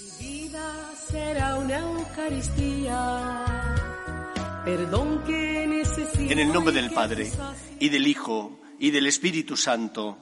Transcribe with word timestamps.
Mi 0.00 0.24
vida 0.24 0.92
será 0.96 1.56
una 1.56 1.78
Eucaristía. 1.78 3.34
Perdón 4.64 5.24
que 5.24 5.66
necesito. 5.66 6.32
En 6.32 6.38
el 6.38 6.52
nombre 6.52 6.72
del 6.72 6.90
Padre, 6.90 7.30
y 7.78 7.88
del 7.90 8.06
Hijo, 8.06 8.60
y 8.78 8.92
del 8.92 9.06
Espíritu 9.06 9.58
Santo, 9.58 10.16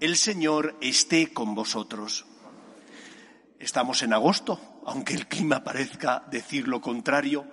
el 0.00 0.16
Señor 0.16 0.76
esté 0.80 1.32
con 1.32 1.54
vosotros. 1.54 2.26
Estamos 3.60 4.02
en 4.02 4.14
agosto, 4.14 4.80
aunque 4.84 5.14
el 5.14 5.28
clima 5.28 5.62
parezca 5.62 6.24
decir 6.30 6.66
lo 6.66 6.80
contrario. 6.80 7.46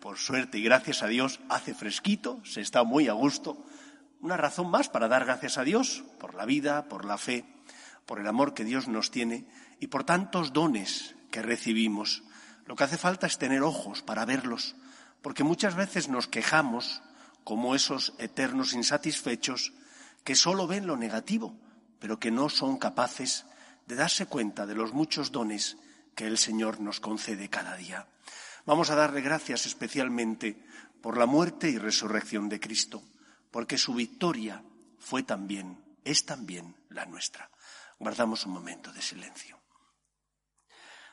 Por 0.00 0.18
suerte 0.18 0.58
y 0.58 0.62
gracias 0.62 1.04
a 1.04 1.06
Dios 1.06 1.38
hace 1.48 1.74
fresquito, 1.74 2.40
se 2.44 2.60
está 2.60 2.82
muy 2.82 3.06
a 3.06 3.12
gusto. 3.12 3.64
Una 4.20 4.36
razón 4.36 4.68
más 4.68 4.88
para 4.88 5.06
dar 5.06 5.24
gracias 5.24 5.58
a 5.58 5.64
Dios 5.64 6.02
por 6.18 6.34
la 6.34 6.44
vida, 6.44 6.88
por 6.88 7.04
la 7.04 7.18
fe, 7.18 7.44
por 8.04 8.18
el 8.18 8.26
amor 8.26 8.52
que 8.52 8.64
Dios 8.64 8.88
nos 8.88 9.12
tiene 9.12 9.46
y 9.80 9.88
por 9.88 10.04
tantos 10.04 10.52
dones 10.52 11.14
que 11.30 11.42
recibimos. 11.42 12.22
Lo 12.66 12.76
que 12.76 12.84
hace 12.84 12.98
falta 12.98 13.26
es 13.26 13.38
tener 13.38 13.62
ojos 13.62 14.02
para 14.02 14.24
verlos, 14.24 14.76
porque 15.22 15.44
muchas 15.44 15.74
veces 15.74 16.08
nos 16.08 16.28
quejamos 16.28 17.02
como 17.44 17.74
esos 17.74 18.14
eternos 18.18 18.74
insatisfechos 18.74 19.72
que 20.24 20.34
solo 20.34 20.66
ven 20.66 20.86
lo 20.86 20.96
negativo, 20.96 21.56
pero 21.98 22.18
que 22.18 22.30
no 22.30 22.48
son 22.48 22.78
capaces 22.78 23.46
de 23.86 23.94
darse 23.94 24.26
cuenta 24.26 24.66
de 24.66 24.74
los 24.74 24.92
muchos 24.92 25.32
dones 25.32 25.78
que 26.14 26.26
el 26.26 26.36
Señor 26.36 26.80
nos 26.80 27.00
concede 27.00 27.48
cada 27.48 27.76
día. 27.76 28.06
Vamos 28.66 28.90
a 28.90 28.96
darle 28.96 29.22
gracias 29.22 29.64
especialmente 29.64 30.62
por 31.00 31.16
la 31.16 31.26
muerte 31.26 31.70
y 31.70 31.78
resurrección 31.78 32.48
de 32.48 32.60
Cristo, 32.60 33.02
porque 33.50 33.78
su 33.78 33.94
victoria 33.94 34.62
fue 34.98 35.22
también, 35.22 35.78
es 36.04 36.26
también 36.26 36.76
la 36.90 37.06
nuestra. 37.06 37.50
Guardamos 37.98 38.44
un 38.44 38.52
momento 38.52 38.92
de 38.92 39.00
silencio. 39.00 39.57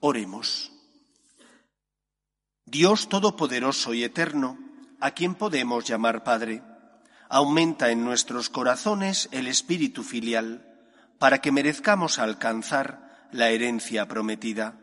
Oremos. 0.00 0.72
Dios 2.64 3.08
Todopoderoso 3.10 3.92
y 3.92 4.02
Eterno, 4.02 4.58
a 4.98 5.10
quien 5.10 5.34
podemos 5.34 5.84
llamar 5.84 6.24
Padre, 6.24 6.62
aumenta 7.28 7.90
en 7.90 8.02
nuestros 8.04 8.48
corazones 8.48 9.28
el 9.30 9.46
espíritu 9.46 10.02
filial 10.02 10.66
para 11.18 11.40
que 11.42 11.52
merezcamos 11.52 12.18
alcanzar 12.18 13.28
la 13.30 13.50
herencia 13.50 14.08
prometida 14.08 14.80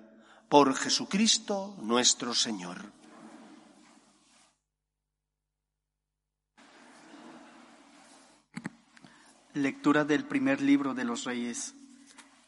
por 0.50 0.76
Jesucristo 0.76 1.76
nuestro 1.82 2.36
Señor. 2.36 2.92
Lectura 9.54 10.06
del 10.06 10.26
primer 10.26 10.62
libro 10.62 10.94
de 10.94 11.04
los 11.04 11.24
Reyes. 11.24 11.74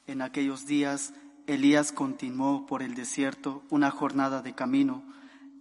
En 0.06 0.22
aquellos 0.22 0.68
días 0.68 1.14
Elías 1.50 1.92
continuó 1.92 2.68
por 2.68 2.84
el 2.84 2.94
desierto 2.94 3.64
una 3.72 3.90
jornada 3.90 4.44
de 4.44 4.54
camino 4.54 5.02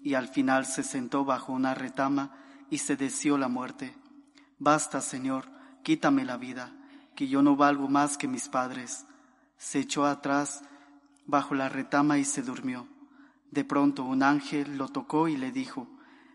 y 0.03 0.12
al 0.12 0.28
final 0.28 0.66
se 0.66 0.82
sentó 0.82 1.25
bajo 1.25 1.54
una 1.54 1.72
retama 1.72 2.37
y 2.69 2.76
se 2.76 2.94
deseó 2.94 3.38
la 3.38 3.49
muerte. 3.49 3.94
Basta, 4.59 5.00
Señor, 5.00 5.47
quítame 5.82 6.27
la 6.27 6.37
vida 6.37 6.75
que 7.16 7.27
yo 7.27 7.41
no 7.41 7.56
valgo 7.56 7.88
más 7.88 8.19
que 8.19 8.28
mis 8.28 8.50
padres. 8.50 9.06
Se 9.56 9.78
echó 9.78 10.04
atrás 10.04 10.62
bajo 11.25 11.54
la 11.54 11.71
retama 11.71 12.19
y 12.19 12.27
se 12.27 12.43
durmió. 12.43 12.87
De 13.50 13.65
pronto 13.65 14.04
un 14.04 14.22
ángel 14.22 14.77
lo 14.77 14.88
tocó 14.88 15.27
y 15.27 15.38
le 15.38 15.53
dijo, 15.53 15.88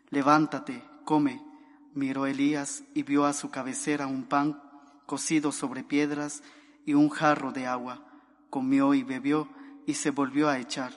Levántate, 0.09 0.83
come. 1.05 1.45
Miró 1.93 2.25
Elías 2.25 2.85
y 2.95 3.03
vio 3.03 3.23
a 3.25 3.33
su 3.33 3.51
cabecera 3.51 4.07
un 4.07 4.23
pan 4.23 4.59
cocido 5.05 5.51
sobre 5.51 5.83
piedras 5.83 6.41
y 6.87 6.95
un 6.95 7.09
jarro 7.09 7.51
de 7.51 7.67
agua. 7.67 8.12
Comió 8.53 8.93
y 8.93 9.01
bebió 9.01 9.49
y 9.87 9.95
se 9.95 10.11
volvió 10.11 10.47
a 10.47 10.59
echar. 10.59 10.93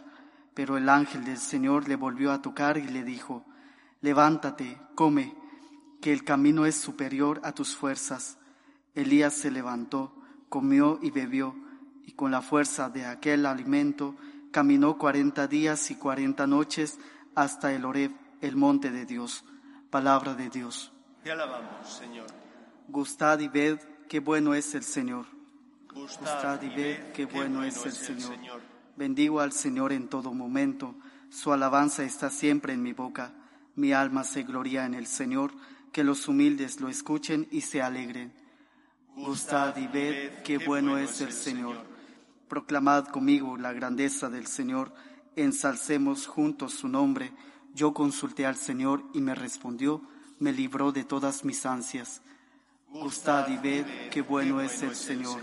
Pero 0.52 0.76
el 0.76 0.90
ángel 0.90 1.24
del 1.24 1.38
Señor 1.38 1.88
le 1.88 1.96
volvió 1.96 2.30
a 2.30 2.42
tocar 2.42 2.76
y 2.76 2.86
le 2.86 3.02
dijo, 3.02 3.46
Levántate, 4.02 4.78
come, 4.94 5.34
que 6.02 6.12
el 6.12 6.22
camino 6.22 6.66
es 6.66 6.74
superior 6.74 7.40
a 7.44 7.52
tus 7.52 7.74
fuerzas. 7.74 8.36
Elías 8.94 9.32
se 9.32 9.50
levantó, 9.50 10.14
comió 10.50 10.98
y 11.00 11.10
bebió, 11.10 11.56
y 12.04 12.12
con 12.12 12.30
la 12.30 12.42
fuerza 12.42 12.90
de 12.90 13.06
aquel 13.06 13.46
alimento 13.46 14.16
caminó 14.50 14.98
cuarenta 14.98 15.46
días 15.46 15.90
y 15.90 15.94
cuarenta 15.94 16.46
noches 16.46 16.98
hasta 17.34 17.72
el 17.72 17.86
Oreb, 17.86 18.12
el 18.42 18.54
monte 18.56 18.90
de 18.90 19.06
Dios. 19.06 19.46
Palabra 19.88 20.34
de 20.34 20.50
Dios. 20.50 20.92
Te 21.24 21.32
alabamos, 21.32 21.88
Señor. 21.88 22.26
Gustad 22.86 23.40
y 23.40 23.48
ved 23.48 23.80
qué 24.10 24.20
bueno 24.20 24.52
es 24.52 24.74
el 24.74 24.82
Señor. 24.82 25.35
Gustad 25.96 26.60
y 26.60 26.68
ved 26.68 27.12
qué 27.14 27.24
bueno 27.24 27.64
es 27.64 27.86
el 27.86 27.92
Señor. 27.92 28.36
Bendigo 28.96 29.40
al 29.40 29.52
Señor 29.52 29.94
en 29.94 30.08
todo 30.08 30.34
momento. 30.34 30.94
Su 31.30 31.54
alabanza 31.54 32.04
está 32.04 32.28
siempre 32.28 32.74
en 32.74 32.82
mi 32.82 32.92
boca. 32.92 33.32
Mi 33.76 33.94
alma 33.94 34.22
se 34.22 34.42
gloria 34.42 34.84
en 34.84 34.92
el 34.92 35.06
Señor. 35.06 35.52
Que 35.92 36.04
los 36.04 36.28
humildes 36.28 36.82
lo 36.82 36.90
escuchen 36.90 37.48
y 37.50 37.62
se 37.62 37.80
alegren. 37.80 38.34
Gustad 39.16 39.74
y 39.78 39.86
ved 39.86 40.42
qué 40.42 40.58
bueno 40.58 40.98
es 40.98 41.22
el 41.22 41.32
Señor. 41.32 41.76
Proclamad 42.46 43.06
conmigo 43.06 43.56
la 43.56 43.72
grandeza 43.72 44.28
del 44.28 44.46
Señor, 44.46 44.92
ensalcemos 45.34 46.26
juntos 46.26 46.74
su 46.74 46.88
nombre. 46.88 47.32
Yo 47.74 47.94
consulté 47.94 48.44
al 48.44 48.56
Señor 48.56 49.02
y 49.14 49.22
me 49.22 49.34
respondió, 49.34 50.02
me 50.38 50.52
libró 50.52 50.92
de 50.92 51.04
todas 51.04 51.44
mis 51.44 51.64
ansias. 51.64 52.20
Gustad 52.90 53.48
y 53.48 53.56
ved 53.56 54.10
qué 54.10 54.20
bueno 54.20 54.60
es 54.60 54.82
el 54.82 54.94
Señor. 54.94 55.40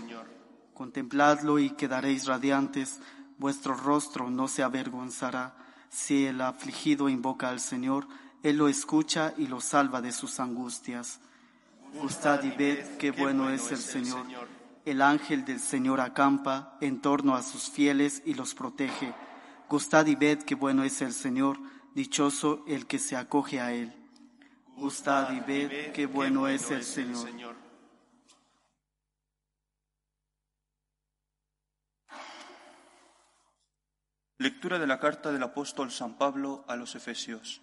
Contempladlo 0.74 1.60
y 1.60 1.70
quedaréis 1.70 2.26
radiantes, 2.26 3.00
vuestro 3.38 3.74
rostro 3.74 4.28
no 4.28 4.48
se 4.48 4.64
avergonzará. 4.64 5.54
Si 5.88 6.26
el 6.26 6.40
afligido 6.40 7.08
invoca 7.08 7.48
al 7.48 7.60
Señor, 7.60 8.08
Él 8.42 8.56
lo 8.56 8.68
escucha 8.68 9.32
y 9.36 9.46
lo 9.46 9.60
salva 9.60 10.02
de 10.02 10.10
sus 10.10 10.40
angustias. 10.40 11.20
Gustad 12.00 12.42
y 12.42 12.50
ved 12.50 12.96
qué 12.98 13.12
bueno 13.12 13.50
es 13.50 13.70
el 13.70 13.78
Señor. 13.78 14.26
El 14.84 15.00
ángel 15.00 15.44
del 15.44 15.60
Señor 15.60 16.00
acampa 16.00 16.76
en 16.80 17.00
torno 17.00 17.36
a 17.36 17.42
sus 17.42 17.70
fieles 17.70 18.22
y 18.26 18.34
los 18.34 18.54
protege. 18.54 19.14
Gustad 19.70 20.06
y 20.06 20.16
ved 20.16 20.42
qué 20.42 20.56
bueno 20.56 20.82
es 20.82 21.00
el 21.02 21.12
Señor, 21.12 21.58
dichoso 21.94 22.64
el 22.66 22.86
que 22.86 22.98
se 22.98 23.16
acoge 23.16 23.60
a 23.60 23.72
Él. 23.72 23.94
Gustad 24.76 25.32
y 25.32 25.40
ved 25.40 25.92
qué 25.92 26.06
bueno 26.06 26.48
es 26.48 26.70
el 26.72 26.82
Señor. 26.82 27.63
Lectura 34.36 34.80
de 34.80 34.88
la 34.88 34.98
carta 34.98 35.30
del 35.30 35.44
apóstol 35.44 35.92
San 35.92 36.18
Pablo 36.18 36.64
a 36.66 36.74
los 36.74 36.96
Efesios. 36.96 37.62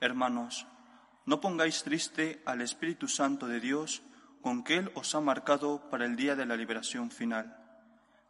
Hermanos, 0.00 0.66
No 1.26 1.40
pongáis 1.40 1.84
triste 1.84 2.42
al 2.44 2.60
Espíritu 2.60 3.06
Santo 3.06 3.46
de 3.46 3.60
Dios, 3.60 4.02
con 4.42 4.64
que 4.64 4.78
Él 4.78 4.90
os 4.94 5.14
ha 5.14 5.20
marcado 5.20 5.88
para 5.88 6.04
el 6.04 6.16
día 6.16 6.34
de 6.34 6.44
la 6.44 6.56
liberación 6.56 7.12
final. 7.12 7.56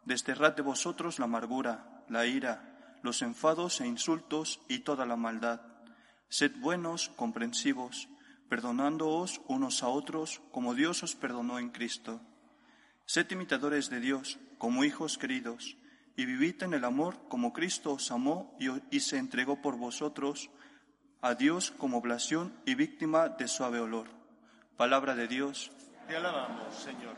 Desterrad 0.05 0.55
de 0.55 0.61
vosotros 0.61 1.17
la 1.17 1.25
amargura, 1.25 2.03
la 2.09 2.27
ira, 2.27 2.99
los 3.01 3.23
enfados 3.23 3.81
e 3.81 3.87
insultos 3.87 4.59
y 4.67 4.79
toda 4.79 5.07
la 5.07 5.15
maldad. 5.15 5.61
Sed 6.29 6.51
buenos, 6.59 7.09
comprensivos, 7.09 8.07
perdonándoos 8.49 9.41
unos 9.47 9.81
a 9.81 9.87
otros 9.87 10.41
como 10.51 10.75
Dios 10.75 11.01
os 11.01 11.15
perdonó 11.15 11.57
en 11.57 11.69
Cristo. 11.69 12.21
Sed 13.07 13.31
imitadores 13.31 13.89
de 13.89 13.99
Dios 13.99 14.37
como 14.59 14.83
hijos 14.83 15.17
queridos, 15.17 15.75
y 16.17 16.25
vivid 16.25 16.63
en 16.63 16.73
el 16.73 16.83
amor 16.83 17.15
como 17.29 17.53
Cristo 17.53 17.93
os 17.93 18.11
amó 18.11 18.57
y, 18.59 18.99
se 18.99 19.17
entregó 19.17 19.61
por 19.61 19.77
vosotros 19.77 20.49
a 21.21 21.35
Dios 21.35 21.71
como 21.71 21.99
oblación 21.99 22.59
y 22.65 22.73
víctima 22.73 23.29
de 23.29 23.47
suave 23.47 23.79
olor. 23.79 24.07
Palabra 24.75 25.15
de 25.15 25.27
Dios. 25.27 25.71
Te 26.07 26.17
alabamos, 26.17 26.73
Señor. 26.73 27.15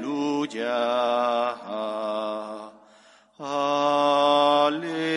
aleluya. 3.38 5.08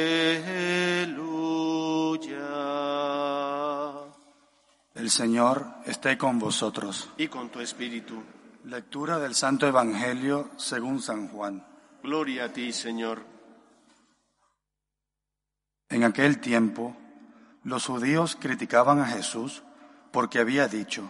El 4.94 5.10
Señor 5.10 5.68
esté 5.86 6.18
con 6.18 6.38
vosotros. 6.38 7.10
Y 7.18 7.30
con 7.30 7.50
tu 7.50 7.62
espíritu. 7.62 8.22
Lectura 8.66 9.20
del 9.20 9.36
Santo 9.36 9.66
Evangelio 9.66 10.50
según 10.58 11.02
San 11.02 11.30
Juan. 11.30 11.66
Gloria 12.04 12.46
a 12.46 12.50
ti, 12.50 12.74
Señor. 12.74 13.24
En 15.90 16.04
aquel 16.04 16.40
tiempo, 16.40 16.96
los 17.64 17.86
judíos 17.86 18.38
criticaban 18.40 19.00
a 19.00 19.06
Jesús 19.06 19.64
porque 20.12 20.40
había 20.40 20.68
dicho, 20.68 21.10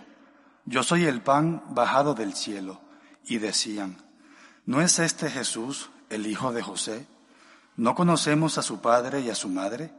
yo 0.65 0.83
soy 0.83 1.05
el 1.05 1.21
pan 1.21 1.63
bajado 1.69 2.13
del 2.13 2.33
cielo, 2.33 2.81
y 3.25 3.37
decían, 3.37 3.97
¿no 4.65 4.81
es 4.81 4.99
este 4.99 5.29
Jesús 5.29 5.89
el 6.09 6.27
hijo 6.27 6.51
de 6.51 6.61
José? 6.61 7.07
¿No 7.77 7.95
conocemos 7.95 8.57
a 8.57 8.61
su 8.61 8.81
padre 8.81 9.21
y 9.21 9.29
a 9.29 9.35
su 9.35 9.49
madre? 9.49 9.93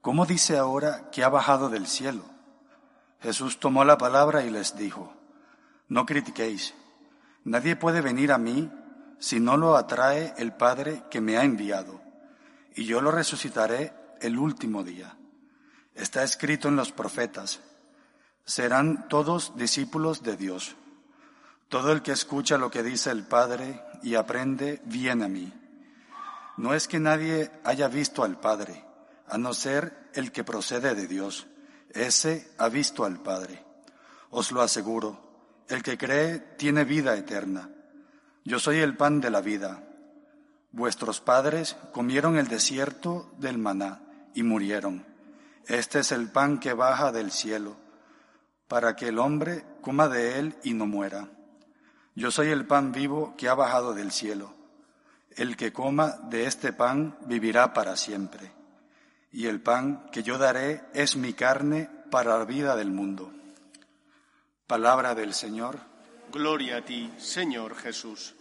¿Cómo 0.00 0.26
dice 0.26 0.58
ahora 0.58 1.10
que 1.10 1.24
ha 1.24 1.28
bajado 1.28 1.68
del 1.68 1.86
cielo? 1.86 2.24
Jesús 3.20 3.58
tomó 3.58 3.84
la 3.84 3.96
palabra 3.96 4.44
y 4.44 4.50
les 4.50 4.76
dijo, 4.76 5.14
no 5.88 6.06
critiquéis, 6.06 6.74
nadie 7.44 7.76
puede 7.76 8.00
venir 8.00 8.32
a 8.32 8.38
mí 8.38 8.70
si 9.18 9.40
no 9.40 9.56
lo 9.56 9.76
atrae 9.76 10.34
el 10.36 10.52
Padre 10.52 11.04
que 11.10 11.20
me 11.20 11.38
ha 11.38 11.44
enviado, 11.44 12.02
y 12.74 12.84
yo 12.84 13.00
lo 13.00 13.10
resucitaré 13.10 13.94
el 14.20 14.38
último 14.38 14.84
día. 14.84 15.16
Está 15.94 16.22
escrito 16.22 16.68
en 16.68 16.76
los 16.76 16.92
profetas, 16.92 17.60
serán 18.44 19.08
todos 19.08 19.56
discípulos 19.56 20.22
de 20.22 20.36
Dios. 20.36 20.76
Todo 21.68 21.92
el 21.92 22.02
que 22.02 22.12
escucha 22.12 22.58
lo 22.58 22.70
que 22.70 22.82
dice 22.82 23.10
el 23.10 23.24
Padre 23.24 23.82
y 24.02 24.14
aprende, 24.14 24.80
viene 24.84 25.24
a 25.24 25.28
mí. 25.28 25.52
No 26.56 26.74
es 26.74 26.86
que 26.86 27.00
nadie 27.00 27.50
haya 27.64 27.88
visto 27.88 28.22
al 28.22 28.38
Padre, 28.38 28.84
a 29.28 29.38
no 29.38 29.54
ser 29.54 30.10
el 30.14 30.30
que 30.30 30.44
procede 30.44 30.94
de 30.94 31.06
Dios. 31.06 31.46
Ese 31.90 32.52
ha 32.58 32.68
visto 32.68 33.04
al 33.04 33.20
Padre. 33.20 33.64
Os 34.30 34.52
lo 34.52 34.62
aseguro, 34.62 35.24
el 35.68 35.82
que 35.82 35.96
cree 35.96 36.38
tiene 36.38 36.84
vida 36.84 37.16
eterna. 37.16 37.70
Yo 38.44 38.58
soy 38.58 38.78
el 38.78 38.96
pan 38.96 39.20
de 39.20 39.30
la 39.30 39.40
vida. 39.40 39.82
Vuestros 40.70 41.20
padres 41.20 41.76
comieron 41.92 42.36
el 42.36 42.48
desierto 42.48 43.32
del 43.38 43.58
maná 43.58 44.02
y 44.34 44.42
murieron. 44.42 45.06
Este 45.66 46.00
es 46.00 46.12
el 46.12 46.30
pan 46.30 46.58
que 46.58 46.74
baja 46.74 47.10
del 47.10 47.30
cielo, 47.32 47.76
para 48.68 48.96
que 48.96 49.08
el 49.08 49.18
hombre 49.18 49.64
coma 49.80 50.08
de 50.08 50.38
él 50.38 50.56
y 50.62 50.74
no 50.74 50.86
muera. 50.86 51.28
Yo 52.14 52.30
soy 52.30 52.48
el 52.48 52.66
pan 52.66 52.92
vivo 52.92 53.34
que 53.36 53.48
ha 53.48 53.54
bajado 53.54 53.94
del 53.94 54.12
cielo. 54.12 54.54
El 55.36 55.56
que 55.56 55.72
coma 55.72 56.12
de 56.30 56.46
este 56.46 56.72
pan 56.72 57.16
vivirá 57.26 57.74
para 57.74 57.96
siempre. 57.96 58.52
Y 59.32 59.46
el 59.46 59.60
pan 59.60 60.08
que 60.12 60.22
yo 60.22 60.38
daré 60.38 60.84
es 60.94 61.16
mi 61.16 61.32
carne 61.32 61.90
para 62.10 62.38
la 62.38 62.44
vida 62.44 62.76
del 62.76 62.90
mundo. 62.90 63.32
Palabra 64.66 65.14
del 65.14 65.34
Señor. 65.34 65.80
Gloria 66.32 66.78
a 66.78 66.84
ti, 66.84 67.12
Señor 67.18 67.74
Jesús. 67.74 68.34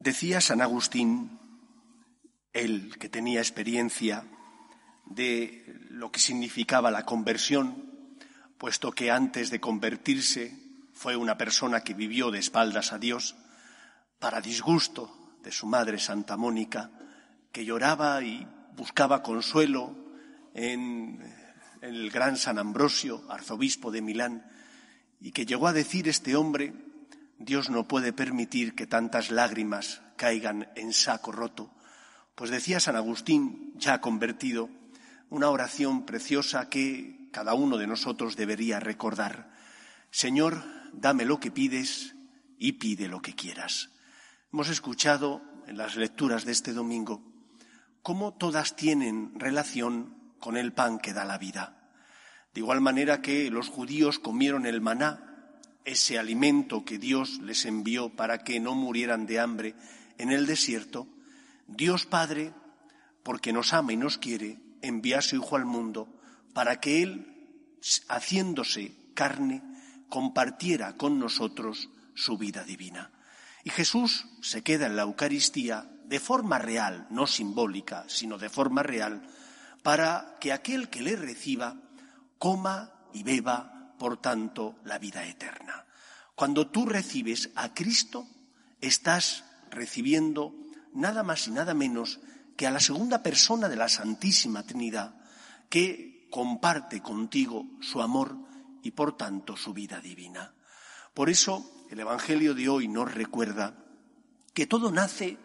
Decía 0.00 0.42
San 0.42 0.60
Agustín, 0.60 1.38
él 2.54 2.96
que 2.98 3.08
tenía 3.08 3.40
experiencia 3.40 4.24
de 5.04 5.64
lo 5.90 6.10
que 6.10 6.20
significaba 6.20 6.90
la 6.90 7.04
conversión, 7.04 7.90
puesto 8.56 8.92
que 8.92 9.10
antes 9.10 9.50
de 9.50 9.60
convertirse 9.60 10.56
fue 10.94 11.16
una 11.16 11.36
persona 11.36 11.80
que 11.80 11.92
vivió 11.92 12.30
de 12.30 12.38
espaldas 12.38 12.92
a 12.92 12.98
Dios, 12.98 13.36
para 14.18 14.40
disgusto 14.40 15.36
de 15.42 15.52
su 15.52 15.66
madre 15.66 15.98
Santa 15.98 16.36
Mónica, 16.36 16.90
que 17.52 17.64
lloraba 17.64 18.22
y 18.22 18.46
buscaba 18.76 19.22
consuelo 19.22 19.94
en, 20.54 21.20
el 21.82 22.10
gran 22.10 22.38
San 22.38 22.58
Ambrosio, 22.58 23.22
arzobispo 23.28 23.90
de 23.90 24.00
Milán, 24.00 24.46
y 25.20 25.32
que 25.32 25.44
llegó 25.44 25.66
a 25.66 25.74
decir 25.74 26.08
este 26.08 26.34
hombre, 26.34 26.72
Dios 27.38 27.68
no 27.68 27.86
puede 27.86 28.12
permitir 28.12 28.74
que 28.74 28.86
tantas 28.86 29.30
lágrimas 29.30 30.00
caigan 30.16 30.68
en 30.76 30.92
saco 30.94 31.30
roto. 31.30 31.70
Pues 32.34 32.50
decía 32.50 32.80
San 32.80 32.96
Agustín, 32.96 33.72
ya 33.76 34.00
convertido, 34.00 34.68
una 35.30 35.50
oración 35.50 36.04
preciosa 36.04 36.68
que 36.68 37.28
cada 37.30 37.54
uno 37.54 37.76
de 37.76 37.86
nosotros 37.86 38.36
debería 38.36 38.80
recordar. 38.80 39.52
Señor, 40.10 40.62
dame 40.92 41.24
lo 41.24 41.38
que 41.38 41.50
pides 41.50 42.14
y 42.58 42.72
pide 42.72 43.08
lo 43.08 43.22
que 43.22 43.34
quieras. 43.34 43.90
Hemos 44.52 44.68
escuchado 44.68 45.42
en 45.66 45.76
las 45.76 45.96
lecturas 45.96 46.44
de 46.44 46.52
este 46.52 46.72
domingo 46.72 47.22
cómo 48.02 48.34
todas 48.34 48.76
tienen 48.76 49.38
relación 49.38 50.14
con 50.38 50.56
el 50.56 50.72
pan 50.72 50.98
que 50.98 51.12
da 51.12 51.24
la 51.24 51.38
vida. 51.38 51.90
De 52.52 52.60
igual 52.60 52.80
manera 52.80 53.22
que 53.22 53.50
los 53.50 53.68
judíos 53.68 54.18
comieron 54.18 54.66
el 54.66 54.80
maná, 54.80 55.52
ese 55.84 56.18
alimento 56.18 56.84
que 56.84 56.98
Dios 56.98 57.40
les 57.42 57.64
envió 57.64 58.10
para 58.10 58.38
que 58.38 58.60
no 58.60 58.74
murieran 58.74 59.26
de 59.26 59.40
hambre 59.40 59.74
en 60.18 60.30
el 60.32 60.46
desierto, 60.46 61.08
Dios 61.66 62.06
Padre, 62.06 62.52
porque 63.22 63.52
nos 63.52 63.72
ama 63.72 63.92
y 63.92 63.96
nos 63.96 64.18
quiere, 64.18 64.58
envía 64.82 65.18
a 65.18 65.22
su 65.22 65.36
Hijo 65.36 65.56
al 65.56 65.64
mundo 65.64 66.08
para 66.52 66.80
que 66.80 67.02
Él, 67.02 67.78
haciéndose 68.08 68.94
carne, 69.14 69.62
compartiera 70.08 70.96
con 70.96 71.18
nosotros 71.18 71.88
su 72.14 72.38
vida 72.38 72.64
divina. 72.64 73.10
Y 73.64 73.70
Jesús 73.70 74.26
se 74.42 74.62
queda 74.62 74.86
en 74.86 74.96
la 74.96 75.02
Eucaristía 75.02 75.90
de 76.04 76.20
forma 76.20 76.58
real, 76.58 77.06
no 77.10 77.26
simbólica, 77.26 78.04
sino 78.08 78.38
de 78.38 78.50
forma 78.50 78.82
real, 78.82 79.22
para 79.82 80.36
que 80.40 80.52
aquel 80.52 80.90
que 80.90 81.02
le 81.02 81.16
reciba 81.16 81.76
coma 82.38 82.92
y 83.12 83.22
beba 83.22 83.74
por 83.98 84.20
tanto, 84.20 84.76
la 84.84 84.98
vida 84.98 85.24
eterna. 85.26 85.86
Cuando 86.34 86.68
tú 86.68 86.86
recibes 86.86 87.50
a 87.54 87.72
Cristo, 87.74 88.26
estás 88.80 89.44
recibiendo 89.70 90.54
nada 90.94 91.22
más 91.22 91.46
y 91.46 91.50
nada 91.50 91.74
menos 91.74 92.20
que 92.56 92.66
a 92.66 92.70
la 92.70 92.80
segunda 92.80 93.22
persona 93.22 93.68
de 93.68 93.76
la 93.76 93.88
Santísima 93.88 94.62
Trinidad, 94.62 95.14
que 95.68 96.28
comparte 96.30 97.00
contigo 97.00 97.66
su 97.80 98.00
amor 98.00 98.36
y 98.82 98.92
por 98.92 99.16
tanto 99.16 99.56
su 99.56 99.72
vida 99.72 100.00
divina. 100.00 100.54
Por 101.12 101.30
eso 101.30 101.86
el 101.90 102.00
Evangelio 102.00 102.54
de 102.54 102.68
hoy 102.68 102.88
nos 102.88 103.12
recuerda 103.12 103.76
que 104.52 104.66
todo 104.66 104.90
nace 104.90 105.36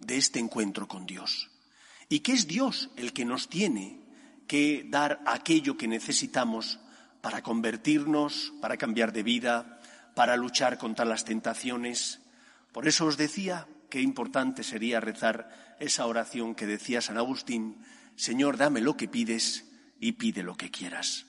de 0.00 0.16
este 0.16 0.38
encuentro 0.38 0.88
con 0.88 1.06
Dios 1.06 1.50
y 2.08 2.20
que 2.20 2.32
es 2.32 2.46
Dios 2.46 2.90
el 2.96 3.12
que 3.12 3.24
nos 3.24 3.48
tiene 3.48 4.00
que 4.46 4.86
dar 4.88 5.22
aquello 5.26 5.76
que 5.76 5.88
necesitamos 5.88 6.78
para 7.20 7.42
convertirnos, 7.42 8.52
para 8.60 8.76
cambiar 8.76 9.12
de 9.12 9.22
vida, 9.22 9.80
para 10.14 10.36
luchar 10.36 10.76
contra 10.76 11.04
las 11.04 11.24
tentaciones. 11.24 12.20
Por 12.72 12.88
eso 12.88 13.06
os 13.06 13.16
decía 13.16 13.66
qué 13.92 14.00
importante 14.00 14.62
sería 14.62 15.00
rezar 15.00 15.76
esa 15.78 16.06
oración 16.06 16.54
que 16.54 16.64
decía 16.64 17.02
San 17.02 17.18
Agustín, 17.18 17.76
Señor, 18.16 18.56
dame 18.56 18.80
lo 18.80 18.96
que 18.96 19.06
pides 19.06 19.66
y 20.00 20.12
pide 20.12 20.42
lo 20.42 20.56
que 20.56 20.70
quieras. 20.70 21.26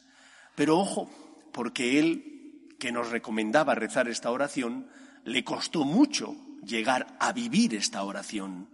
Pero 0.55 0.79
ojo, 0.79 1.11
porque 1.51 1.99
él, 1.99 2.69
que 2.79 2.93
nos 2.93 3.09
recomendaba 3.09 3.75
rezar 3.75 4.07
esta 4.07 4.31
oración, 4.31 4.87
le 5.25 5.43
costó 5.43 5.83
mucho 5.83 6.37
llegar 6.65 7.17
a 7.19 7.33
vivir 7.33 7.75
esta 7.75 8.01
oración. 8.01 8.69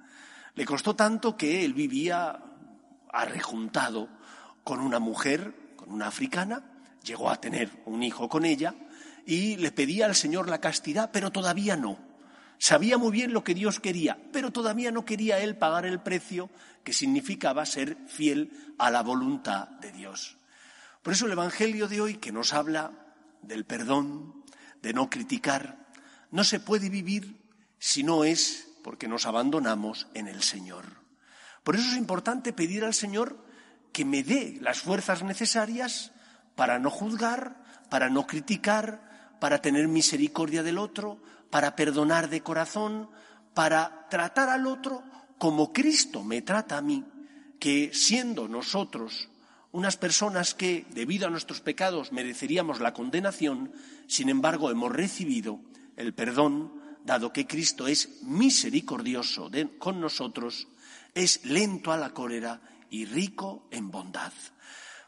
Le 0.54 0.66
costó 0.66 0.96
tanto 0.96 1.36
que 1.36 1.66
él 1.66 1.74
vivía 1.74 2.44
arrejuntado 3.12 4.08
con 4.64 4.82
una 4.82 5.00
mujer, 5.00 5.74
con 5.76 5.92
una 5.92 6.06
africana, 6.06 6.62
llegó 7.04 7.32
a 7.32 7.42
tener 7.42 7.72
un 7.88 8.04
hijo 8.04 8.30
con 8.30 8.46
ella 8.46 8.76
y 9.26 9.56
le 9.56 9.72
pedía 9.72 10.06
al 10.06 10.14
Señor 10.14 10.48
la 10.48 10.62
castidad, 10.62 11.10
pero 11.12 11.32
todavía 11.32 11.76
no. 11.76 12.09
Sabía 12.60 12.98
muy 12.98 13.12
bien 13.12 13.32
lo 13.32 13.44
que 13.44 13.54
Dios 13.56 13.80
quería, 13.80 14.20
pero 14.34 14.52
todavía 14.52 14.92
no 14.92 15.06
quería 15.06 15.40
él 15.40 15.56
pagar 15.56 15.86
el 15.86 16.02
precio 16.02 16.50
que 16.84 16.92
significaba 16.92 17.66
ser 17.66 17.98
fiel 18.08 18.52
a 18.78 18.92
la 18.92 19.02
voluntad 19.02 19.70
de 19.80 19.94
Dios. 19.94 20.36
Por 21.02 21.14
eso 21.14 21.26
el 21.26 21.32
Evangelio 21.32 21.88
de 21.88 22.02
hoy, 22.02 22.18
que 22.18 22.34
nos 22.34 22.52
habla 22.52 22.92
del 23.42 23.66
perdón, 23.66 24.44
de 24.82 24.94
no 24.94 25.10
criticar, 25.10 25.88
no 26.32 26.44
se 26.44 26.60
puede 26.60 26.90
vivir 26.90 27.40
si 27.80 28.04
no 28.04 28.26
es 28.26 28.68
porque 28.84 29.08
nos 29.08 29.26
abandonamos 29.26 30.08
en 30.14 30.28
el 30.28 30.44
Señor. 30.44 30.86
Por 31.64 31.78
eso 31.78 31.90
es 31.90 31.98
importante 31.98 32.52
pedir 32.52 32.84
al 32.84 32.94
Señor 32.94 33.46
que 33.94 34.04
me 34.04 34.22
dé 34.22 34.58
las 34.60 34.82
fuerzas 34.82 35.24
necesarias 35.24 36.12
para 36.56 36.78
no 36.78 36.90
juzgar, 36.90 37.64
para 37.90 38.10
no 38.10 38.28
criticar, 38.28 39.38
para 39.40 39.62
tener 39.62 39.88
misericordia 39.88 40.62
del 40.62 40.78
otro, 40.78 41.22
para 41.50 41.76
perdonar 41.76 42.30
de 42.30 42.42
corazón, 42.42 43.10
para 43.54 44.08
tratar 44.10 44.50
al 44.50 44.68
otro 44.68 45.04
como 45.38 45.72
Cristo 45.74 46.24
me 46.24 46.42
trata 46.42 46.78
a 46.78 46.82
mí, 46.82 47.06
que 47.60 47.92
siendo 47.94 48.48
nosotros 48.48 49.30
unas 49.72 49.98
personas 49.98 50.54
que, 50.54 50.86
debido 50.92 51.28
a 51.28 51.30
nuestros 51.30 51.62
pecados, 51.62 52.12
mereceríamos 52.12 52.80
la 52.80 52.94
condenación, 52.94 53.72
sin 54.08 54.30
embargo 54.30 54.72
hemos 54.72 54.92
recibido 54.92 55.62
el 55.96 56.14
perdón, 56.14 56.74
dado 57.06 57.32
que 57.32 57.48
Cristo 57.48 57.88
es 57.88 58.22
misericordioso 58.24 59.50
con 59.78 60.00
nosotros, 60.00 60.68
es 61.14 61.44
lento 61.46 61.92
a 61.92 61.98
la 61.98 62.14
cólera 62.14 62.62
y 62.90 63.06
rico 63.06 63.68
en 63.72 63.92
bondad. 63.92 64.34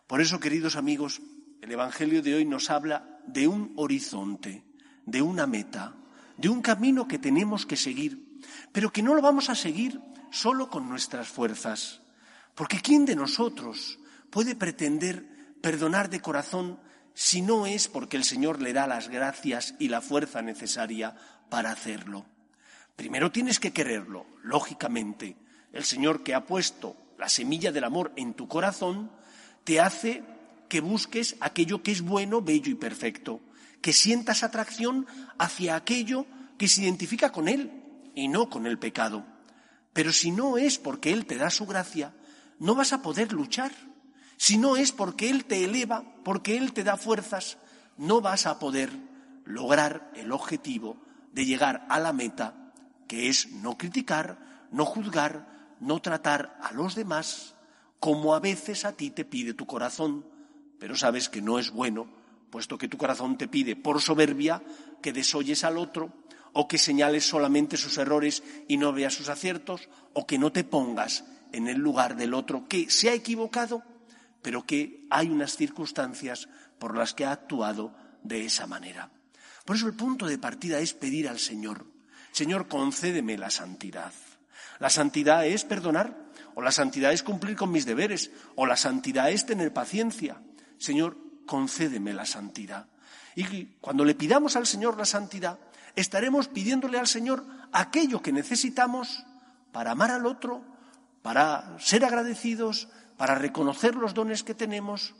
Por 0.08 0.22
eso, 0.22 0.40
queridos 0.40 0.76
amigos, 0.76 1.22
el 1.62 1.72
Evangelio 1.72 2.22
de 2.22 2.36
hoy 2.36 2.46
nos 2.46 2.70
habla 2.70 3.20
de 3.28 3.48
un 3.48 3.74
horizonte, 3.76 4.64
de 5.06 5.22
una 5.22 5.48
meta, 5.48 5.96
de 6.38 6.50
un 6.50 6.62
camino 6.62 7.08
que 7.08 7.20
tenemos 7.20 7.66
que 7.66 7.78
seguir, 7.78 8.40
pero 8.72 8.92
que 8.92 9.04
no 9.04 9.14
lo 9.16 9.22
vamos 9.22 9.50
a 9.50 9.56
seguir 9.56 10.00
solo 10.32 10.70
con 10.70 10.88
nuestras 10.90 11.28
fuerzas, 11.28 12.02
porque 12.56 12.82
¿quién 12.82 13.06
de 13.06 13.16
nosotros 13.16 14.00
puede 14.30 14.56
pretender 14.56 15.26
perdonar 15.62 16.10
de 16.10 16.22
corazón 16.22 16.80
si 17.14 17.42
no 17.42 17.66
es 17.66 17.88
porque 17.88 18.18
el 18.18 18.24
Señor 18.24 18.62
le 18.62 18.74
da 18.74 18.88
las 18.88 19.10
gracias 19.10 19.76
y 19.80 19.90
la 19.90 20.02
fuerza 20.02 20.42
necesaria 20.42 21.16
para 21.50 21.72
hacerlo? 21.72 22.26
Primero 22.96 23.32
tienes 23.32 23.60
que 23.60 23.74
quererlo, 23.74 24.26
lógicamente. 24.44 25.36
El 25.74 25.84
Señor 25.84 26.24
que 26.24 26.34
ha 26.34 26.46
puesto 26.46 26.96
la 27.18 27.30
semilla 27.30 27.72
del 27.72 27.84
amor 27.84 28.12
en 28.16 28.34
tu 28.34 28.48
corazón 28.48 29.12
te 29.64 29.80
hace 29.80 30.24
que 30.70 30.82
busques 30.82 31.36
aquello 31.40 31.84
que 31.84 31.92
es 31.92 32.02
bueno, 32.02 32.42
bello 32.42 32.72
y 32.72 32.76
perfecto, 32.76 33.42
que 33.82 33.94
sientas 33.94 34.44
atracción 34.44 35.08
hacia 35.38 35.76
aquello 35.76 36.26
que 36.58 36.68
se 36.68 36.84
identifica 36.84 37.32
con 37.32 37.48
Él 37.48 37.72
y 38.16 38.28
no 38.28 38.50
con 38.50 38.68
el 38.68 38.78
pecado. 38.78 39.26
Pero 39.94 40.14
si 40.14 40.32
no 40.32 40.58
es 40.58 40.78
porque 40.78 41.12
Él 41.12 41.26
te 41.26 41.38
da 41.38 41.50
su 41.50 41.66
gracia, 41.66 42.14
no 42.60 42.76
vas 42.76 42.94
a 42.94 43.02
poder 43.02 43.34
luchar. 43.34 43.72
Si 44.38 44.58
no 44.58 44.76
es 44.76 44.92
porque 44.92 45.30
Él 45.30 45.46
te 45.46 45.64
eleva, 45.64 46.04
porque 46.24 46.58
Él 46.58 46.74
te 46.74 46.84
da 46.84 46.98
fuerzas, 46.98 47.58
no 47.98 48.22
vas 48.22 48.46
a 48.46 48.60
poder 48.60 48.92
lograr 49.46 50.12
el 50.16 50.32
objetivo 50.32 50.98
de 51.34 51.46
llegar 51.46 51.86
a 51.90 52.00
la 52.00 52.14
meta, 52.14 52.72
que 53.08 53.30
es 53.30 53.52
no 53.52 53.78
criticar, 53.78 54.68
no 54.72 54.86
juzgar, 54.86 55.76
no 55.80 56.02
tratar 56.02 56.58
a 56.62 56.72
los 56.72 56.96
demás 56.96 57.56
como 58.00 58.34
a 58.34 58.40
veces 58.40 58.86
a 58.86 58.94
ti 58.94 59.12
te 59.12 59.26
pide 59.26 59.54
tu 59.54 59.68
corazón, 59.68 60.26
pero 60.80 60.96
sabes 60.96 61.30
que 61.30 61.42
no 61.42 61.60
es 61.60 61.70
bueno, 61.70 62.08
puesto 62.52 62.78
que 62.78 62.88
tu 62.88 62.98
corazón 62.98 63.38
te 63.38 63.48
pide 63.48 63.76
por 63.76 64.02
soberbia 64.02 64.62
que 65.02 65.14
desoyes 65.14 65.64
al 65.64 65.78
otro, 65.78 66.14
o 66.54 66.68
que 66.68 66.78
señales 66.78 67.26
solamente 67.26 67.78
sus 67.78 67.98
errores 67.98 68.44
y 68.68 68.78
no 68.78 68.94
veas 68.94 69.16
sus 69.16 69.30
aciertos, 69.30 69.90
o 70.14 70.28
que 70.28 70.38
no 70.38 70.52
te 70.52 70.64
pongas 70.64 71.24
en 71.54 71.68
el 71.68 71.80
lugar 71.80 72.16
del 72.16 72.34
otro 72.34 72.68
que 72.68 72.90
se 72.90 73.10
ha 73.10 73.14
equivocado, 73.14 73.84
pero 74.42 74.66
que 74.66 75.08
hay 75.10 75.30
unas 75.30 75.56
circunstancias 75.56 76.50
por 76.78 76.98
las 76.98 77.14
que 77.14 77.26
ha 77.26 77.32
actuado 77.32 77.96
de 78.22 78.46
esa 78.46 78.68
manera. 78.68 79.10
Por 79.66 79.78
eso 79.78 79.88
el 79.88 79.94
punto 79.94 80.28
de 80.28 80.38
partida 80.38 80.80
es 80.80 80.94
pedir 80.94 81.30
al 81.30 81.40
Señor, 81.40 81.86
Señor, 82.32 82.68
concédeme 82.68 83.38
la 83.38 83.50
santidad. 83.50 84.14
La 84.80 84.90
santidad 84.90 85.46
es 85.46 85.66
perdonar, 85.66 86.16
o 86.56 86.62
la 86.62 86.72
santidad 86.72 87.12
es 87.12 87.24
cumplir 87.24 87.56
con 87.56 87.72
mis 87.72 87.86
deberes, 87.86 88.32
o 88.56 88.66
la 88.66 88.78
santidad 88.78 89.30
es 89.30 89.46
tener 89.46 89.74
paciencia. 89.74 90.42
Señor, 90.78 91.18
concédeme 91.52 92.14
la 92.14 92.26
santidad. 92.26 92.88
Y 93.36 93.66
cuando 93.82 94.06
le 94.06 94.16
pidamos 94.16 94.56
al 94.56 94.66
Señor 94.66 94.98
la 94.98 95.04
santidad, 95.04 95.60
estaremos 95.98 96.48
pidiéndole 96.48 96.98
al 96.98 97.08
Señor 97.08 97.46
aquello 97.74 98.22
que 98.22 98.32
necesitamos 98.32 99.26
para 99.74 99.92
amar 99.92 100.12
al 100.12 100.26
otro, 100.26 100.64
para 101.22 101.78
ser 101.78 102.06
agradecidos, 102.06 102.88
para 103.18 103.36
reconocer 103.36 103.96
los 103.96 104.14
dones 104.14 104.44
que 104.44 104.56
tenemos. 104.56 105.14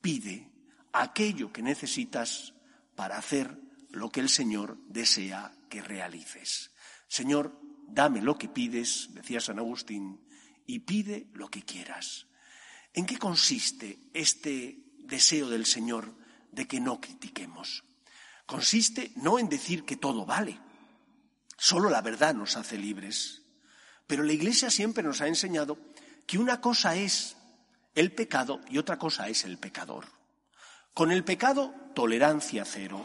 Pide 0.00 0.50
aquello 0.94 1.52
que 1.52 1.60
necesitas 1.60 2.54
para 2.96 3.18
hacer 3.18 3.60
lo 3.90 4.08
que 4.08 4.20
el 4.20 4.30
Señor 4.30 4.78
desea 4.88 5.52
que 5.68 5.82
realices. 5.82 6.70
Señor, 7.08 7.60
dame 7.88 8.22
lo 8.22 8.38
que 8.38 8.48
pides, 8.48 9.10
decía 9.12 9.42
San 9.42 9.58
Agustín, 9.58 10.18
y 10.64 10.78
pide 10.78 11.28
lo 11.34 11.50
que 11.50 11.60
quieras. 11.60 12.26
¿En 12.94 13.04
qué 13.04 13.18
consiste 13.18 13.98
este 14.14 14.87
deseo 15.08 15.48
del 15.48 15.66
Señor 15.66 16.14
de 16.52 16.68
que 16.68 16.80
no 16.80 17.00
critiquemos? 17.00 17.84
Consiste 18.46 19.12
no 19.16 19.38
en 19.38 19.48
decir 19.48 19.84
que 19.84 19.96
todo 19.96 20.24
vale, 20.24 20.58
solo 21.56 21.90
la 21.90 22.00
verdad 22.00 22.34
nos 22.34 22.56
hace 22.56 22.78
libres. 22.78 23.42
Pero 24.06 24.22
la 24.22 24.32
Iglesia 24.32 24.70
siempre 24.70 25.02
nos 25.02 25.20
ha 25.20 25.26
enseñado 25.26 25.78
que 26.26 26.38
una 26.38 26.60
cosa 26.60 26.96
es 26.96 27.36
el 27.94 28.12
pecado 28.12 28.60
y 28.70 28.78
otra 28.78 28.98
cosa 28.98 29.28
es 29.28 29.44
el 29.44 29.58
pecador. 29.58 30.06
Con 30.94 31.12
el 31.12 31.24
pecado, 31.24 31.74
tolerancia 31.94 32.64
cero. 32.64 33.04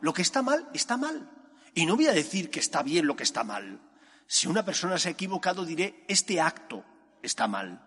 Lo 0.00 0.12
que 0.12 0.22
está 0.22 0.42
mal, 0.42 0.68
está 0.72 0.96
mal. 0.96 1.30
Y 1.74 1.86
no 1.86 1.96
voy 1.96 2.06
a 2.06 2.12
decir 2.12 2.50
que 2.50 2.60
está 2.60 2.82
bien 2.82 3.06
lo 3.06 3.16
que 3.16 3.22
está 3.22 3.44
mal. 3.44 3.80
Si 4.26 4.46
una 4.46 4.64
persona 4.64 4.98
se 4.98 5.08
ha 5.08 5.12
equivocado, 5.12 5.64
diré, 5.64 6.04
este 6.08 6.40
acto 6.40 6.84
está 7.22 7.48
mal. 7.48 7.82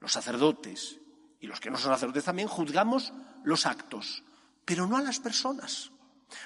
Los 0.00 0.12
sacerdotes 0.12 0.98
y 1.40 1.46
los 1.46 1.60
que 1.60 1.70
no 1.70 1.78
son 1.78 1.92
sacerdotes 1.92 2.24
también 2.24 2.48
juzgamos 2.48 3.12
los 3.44 3.66
actos, 3.66 4.22
pero 4.64 4.86
no 4.86 4.96
a 4.96 5.02
las 5.02 5.20
personas. 5.20 5.90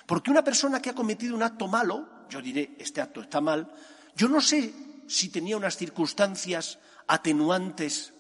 Porque 0.07 0.31
una 0.31 0.45
persona 0.45 0.81
que 0.81 0.91
ha 0.91 0.95
cometido 0.95 1.35
un 1.35 1.43
acto 1.43 1.69
malo, 1.69 2.27
yo 2.29 2.43
diré, 2.43 2.77
este 2.79 3.01
acto 3.01 3.21
está 3.21 3.41
mal, 3.41 3.73
yo 4.15 4.29
no 4.29 4.41
sé 4.41 4.75
si 5.07 5.29
tenía 5.31 5.57
unas 5.57 5.77
circunstancias 5.77 6.79
atenuantes 7.07 8.13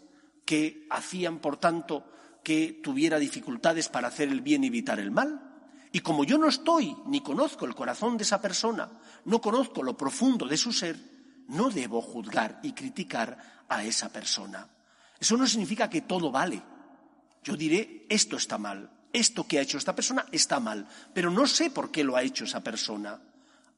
que 0.44 0.86
hacían, 0.90 1.38
por 1.38 1.58
tanto, 1.58 2.04
que 2.42 2.80
tuviera 2.82 3.18
dificultades 3.18 3.88
para 3.88 4.08
hacer 4.08 4.28
el 4.28 4.40
bien 4.40 4.64
y 4.64 4.68
evitar 4.68 4.98
el 4.98 5.10
mal. 5.10 5.46
Y 5.92 6.00
como 6.00 6.24
yo 6.24 6.38
no 6.38 6.48
estoy 6.48 6.96
ni 7.06 7.20
conozco 7.20 7.66
el 7.66 7.74
corazón 7.74 8.16
de 8.16 8.24
esa 8.24 8.40
persona, 8.40 8.90
no 9.24 9.40
conozco 9.40 9.82
lo 9.82 9.96
profundo 9.96 10.46
de 10.46 10.56
su 10.56 10.72
ser, 10.72 10.96
no 11.48 11.68
debo 11.70 12.00
juzgar 12.00 12.60
y 12.62 12.72
criticar 12.72 13.64
a 13.68 13.84
esa 13.84 14.08
persona. 14.08 14.68
Eso 15.20 15.36
no 15.36 15.46
significa 15.46 15.90
que 15.90 16.00
todo 16.00 16.32
vale. 16.32 16.62
Yo 17.44 17.54
diré, 17.56 18.06
esto 18.08 18.36
está 18.36 18.56
mal, 18.56 18.90
esto 19.12 19.46
que 19.46 19.58
ha 19.58 19.62
hecho 19.62 19.76
esta 19.76 19.94
persona 19.94 20.24
está 20.32 20.60
mal, 20.60 20.88
pero 21.12 21.30
no 21.30 21.46
sé 21.46 21.70
por 21.70 21.90
qué 21.90 22.02
lo 22.02 22.16
ha 22.16 22.22
hecho 22.22 22.44
esa 22.44 22.62
persona. 22.62 23.20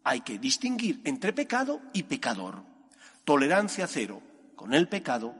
Hay 0.05 0.21
que 0.21 0.39
distinguir 0.39 1.01
entre 1.05 1.33
pecado 1.33 1.81
y 1.93 2.05
pecador. 2.05 2.63
Tolerancia 3.25 3.87
cero 3.87 4.23
con 4.57 4.75
el 4.75 4.89
pecado, 4.89 5.35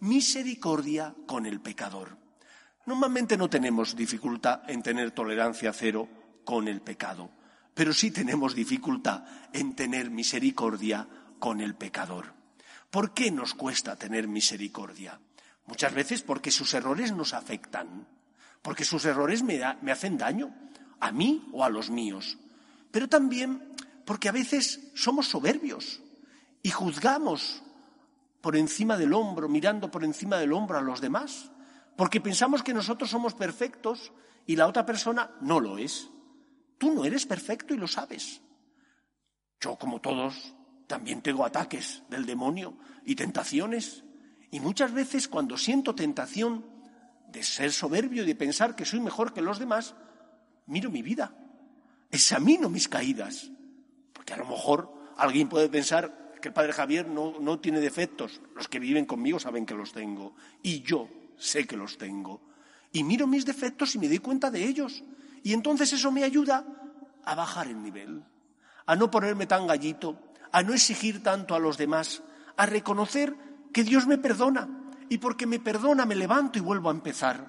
misericordia 0.00 1.14
con 1.26 1.46
el 1.46 1.60
pecador. 1.60 2.18
Normalmente 2.84 3.36
no 3.36 3.48
tenemos 3.48 3.96
dificultad 3.96 4.68
en 4.68 4.82
tener 4.82 5.10
tolerancia 5.10 5.72
cero 5.72 6.08
con 6.44 6.68
el 6.68 6.80
pecado, 6.82 7.30
pero 7.74 7.92
sí 7.92 8.10
tenemos 8.10 8.54
dificultad 8.54 9.24
en 9.52 9.74
tener 9.74 10.10
misericordia 10.10 11.08
con 11.38 11.60
el 11.60 11.74
pecador. 11.74 12.34
¿Por 12.90 13.12
qué 13.12 13.30
nos 13.30 13.54
cuesta 13.54 13.96
tener 13.96 14.28
misericordia? 14.28 15.18
Muchas 15.66 15.94
veces 15.94 16.22
porque 16.22 16.50
sus 16.50 16.72
errores 16.74 17.12
nos 17.12 17.34
afectan 17.34 18.06
porque 18.66 18.84
sus 18.84 19.04
errores 19.04 19.44
me, 19.44 19.62
hacen 19.62 20.18
daño, 20.18 20.52
a 20.98 21.12
mí 21.12 21.48
o 21.52 21.62
a 21.62 21.70
los 21.70 21.88
míos. 21.88 22.36
Pero 22.90 23.08
también 23.08 23.72
porque 24.04 24.28
a 24.28 24.32
veces 24.32 24.90
somos 24.96 25.28
soberbios 25.28 26.02
y 26.64 26.70
juzgamos 26.70 27.62
por 28.40 28.56
encima 28.56 28.96
del 28.96 29.12
hombro, 29.12 29.48
mirando 29.48 29.88
por 29.88 30.02
encima 30.02 30.38
del 30.38 30.52
hombro 30.52 30.78
a 30.78 30.82
los 30.82 31.00
demás, 31.00 31.52
porque 31.96 32.20
pensamos 32.20 32.64
que 32.64 32.74
nosotros 32.74 33.08
somos 33.08 33.34
perfectos 33.34 34.12
y 34.46 34.56
la 34.56 34.66
otra 34.66 34.84
persona 34.84 35.30
no 35.40 35.60
lo 35.60 35.78
es. 35.78 36.08
Tú 36.76 36.92
no 36.92 37.04
eres 37.04 37.24
perfecto 37.24 37.72
y 37.72 37.76
lo 37.76 37.86
sabes. 37.86 38.40
Yo, 39.60 39.76
como 39.76 40.00
todos, 40.00 40.56
también 40.88 41.22
tengo 41.22 41.44
ataques 41.44 42.02
del 42.10 42.26
demonio 42.26 42.76
y 43.04 43.14
tentaciones. 43.14 44.02
Y 44.50 44.60
muchas 44.60 44.92
veces 44.92 45.28
cuando 45.28 45.56
siento 45.56 45.94
tentación 45.94 46.64
de 47.28 47.42
ser 47.42 47.72
soberbio 47.72 48.22
y 48.22 48.26
de 48.26 48.34
pensar 48.34 48.76
que 48.76 48.84
soy 48.84 49.00
mejor 49.00 49.32
que 49.32 49.42
los 49.42 49.58
demás, 49.58 49.94
miro 50.66 50.90
mi 50.90 51.02
vida, 51.02 51.32
examino 52.10 52.68
mis 52.68 52.88
caídas. 52.88 53.50
Porque 54.12 54.34
a 54.34 54.38
lo 54.38 54.46
mejor 54.46 54.92
alguien 55.16 55.48
puede 55.48 55.68
pensar 55.68 56.32
que 56.40 56.48
el 56.48 56.54
padre 56.54 56.72
Javier 56.72 57.08
no, 57.08 57.38
no 57.40 57.58
tiene 57.58 57.80
defectos. 57.80 58.40
Los 58.54 58.68
que 58.68 58.78
viven 58.78 59.04
conmigo 59.04 59.38
saben 59.38 59.66
que 59.66 59.74
los 59.74 59.92
tengo. 59.92 60.34
Y 60.62 60.82
yo 60.82 61.08
sé 61.36 61.66
que 61.66 61.76
los 61.76 61.98
tengo. 61.98 62.40
Y 62.92 63.04
miro 63.04 63.26
mis 63.26 63.44
defectos 63.44 63.94
y 63.94 63.98
me 63.98 64.08
doy 64.08 64.18
cuenta 64.18 64.50
de 64.50 64.64
ellos. 64.64 65.02
Y 65.42 65.52
entonces 65.52 65.92
eso 65.92 66.10
me 66.10 66.24
ayuda 66.24 66.64
a 67.24 67.34
bajar 67.34 67.66
el 67.66 67.82
nivel, 67.82 68.22
a 68.86 68.96
no 68.96 69.10
ponerme 69.10 69.46
tan 69.46 69.66
gallito, 69.66 70.18
a 70.52 70.62
no 70.62 70.72
exigir 70.72 71.22
tanto 71.22 71.54
a 71.54 71.58
los 71.58 71.76
demás, 71.76 72.22
a 72.56 72.66
reconocer 72.66 73.36
que 73.76 73.84
Dios 73.84 74.06
me 74.06 74.16
perdona 74.16 74.66
y 75.10 75.18
porque 75.18 75.44
me 75.46 75.60
perdona 75.60 76.06
me 76.06 76.16
levanto 76.16 76.58
y 76.58 76.62
vuelvo 76.62 76.88
a 76.88 76.92
empezar. 76.92 77.46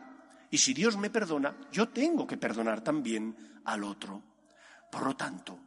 Y 0.51 0.57
si 0.57 0.74
Dios 0.74 0.98
me 0.98 1.10
perdona, 1.10 1.55
yo 1.72 1.88
tengo 1.88 2.27
que 2.27 2.36
perdonar 2.36 2.81
también 2.81 3.62
al 3.63 3.86
otro. 3.86 4.22
Por 4.91 5.05
lo 5.05 5.15
tanto, 5.15 5.57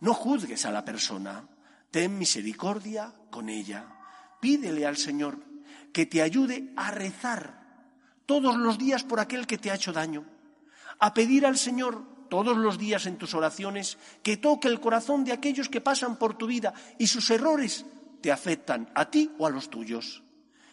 no 0.00 0.14
juzgues 0.14 0.64
a 0.64 0.70
la 0.70 0.82
persona, 0.86 1.46
ten 1.90 2.16
misericordia 2.16 3.12
con 3.28 3.50
ella. 3.50 3.84
Pídele 4.40 4.86
al 4.86 4.96
Señor 4.96 5.36
que 5.92 6.06
te 6.06 6.22
ayude 6.22 6.72
a 6.76 6.90
rezar 6.90 7.84
todos 8.24 8.56
los 8.56 8.78
días 8.78 9.04
por 9.04 9.20
aquel 9.20 9.46
que 9.46 9.58
te 9.58 9.70
ha 9.70 9.74
hecho 9.74 9.92
daño, 9.92 10.24
a 10.98 11.12
pedir 11.12 11.44
al 11.44 11.58
Señor 11.58 12.02
todos 12.30 12.56
los 12.56 12.78
días 12.78 13.04
en 13.04 13.18
tus 13.18 13.34
oraciones 13.34 13.98
que 14.22 14.38
toque 14.38 14.68
el 14.68 14.80
corazón 14.80 15.24
de 15.24 15.32
aquellos 15.32 15.68
que 15.68 15.82
pasan 15.82 16.16
por 16.16 16.38
tu 16.38 16.46
vida 16.46 16.72
y 16.96 17.06
sus 17.08 17.28
errores 17.28 17.84
te 18.20 18.32
afectan 18.32 18.90
a 18.94 19.10
ti 19.10 19.30
o 19.38 19.46
a 19.46 19.50
los 19.50 19.70
tuyos. 19.70 20.22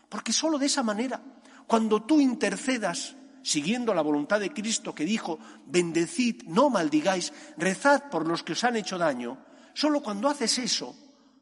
Porque 0.09 0.33
sólo 0.33 0.59
de 0.59 0.67
esa 0.67 0.83
manera, 0.83 1.21
cuando 1.67 2.03
tú 2.03 2.19
intercedas 2.19 3.15
siguiendo 3.43 3.93
la 3.93 4.01
voluntad 4.01 4.39
de 4.39 4.53
Cristo 4.53 4.95
que 4.95 5.05
dijo, 5.05 5.37
bendecid, 5.65 6.43
no 6.47 6.69
maldigáis, 6.69 7.33
rezad 7.57 8.09
por 8.09 8.25
los 8.25 8.41
que 8.41 8.53
os 8.53 8.63
han 8.63 8.77
hecho 8.77 8.97
daño, 8.97 9.37
sólo 9.73 10.01
cuando 10.01 10.29
haces 10.29 10.57
eso, 10.57 10.95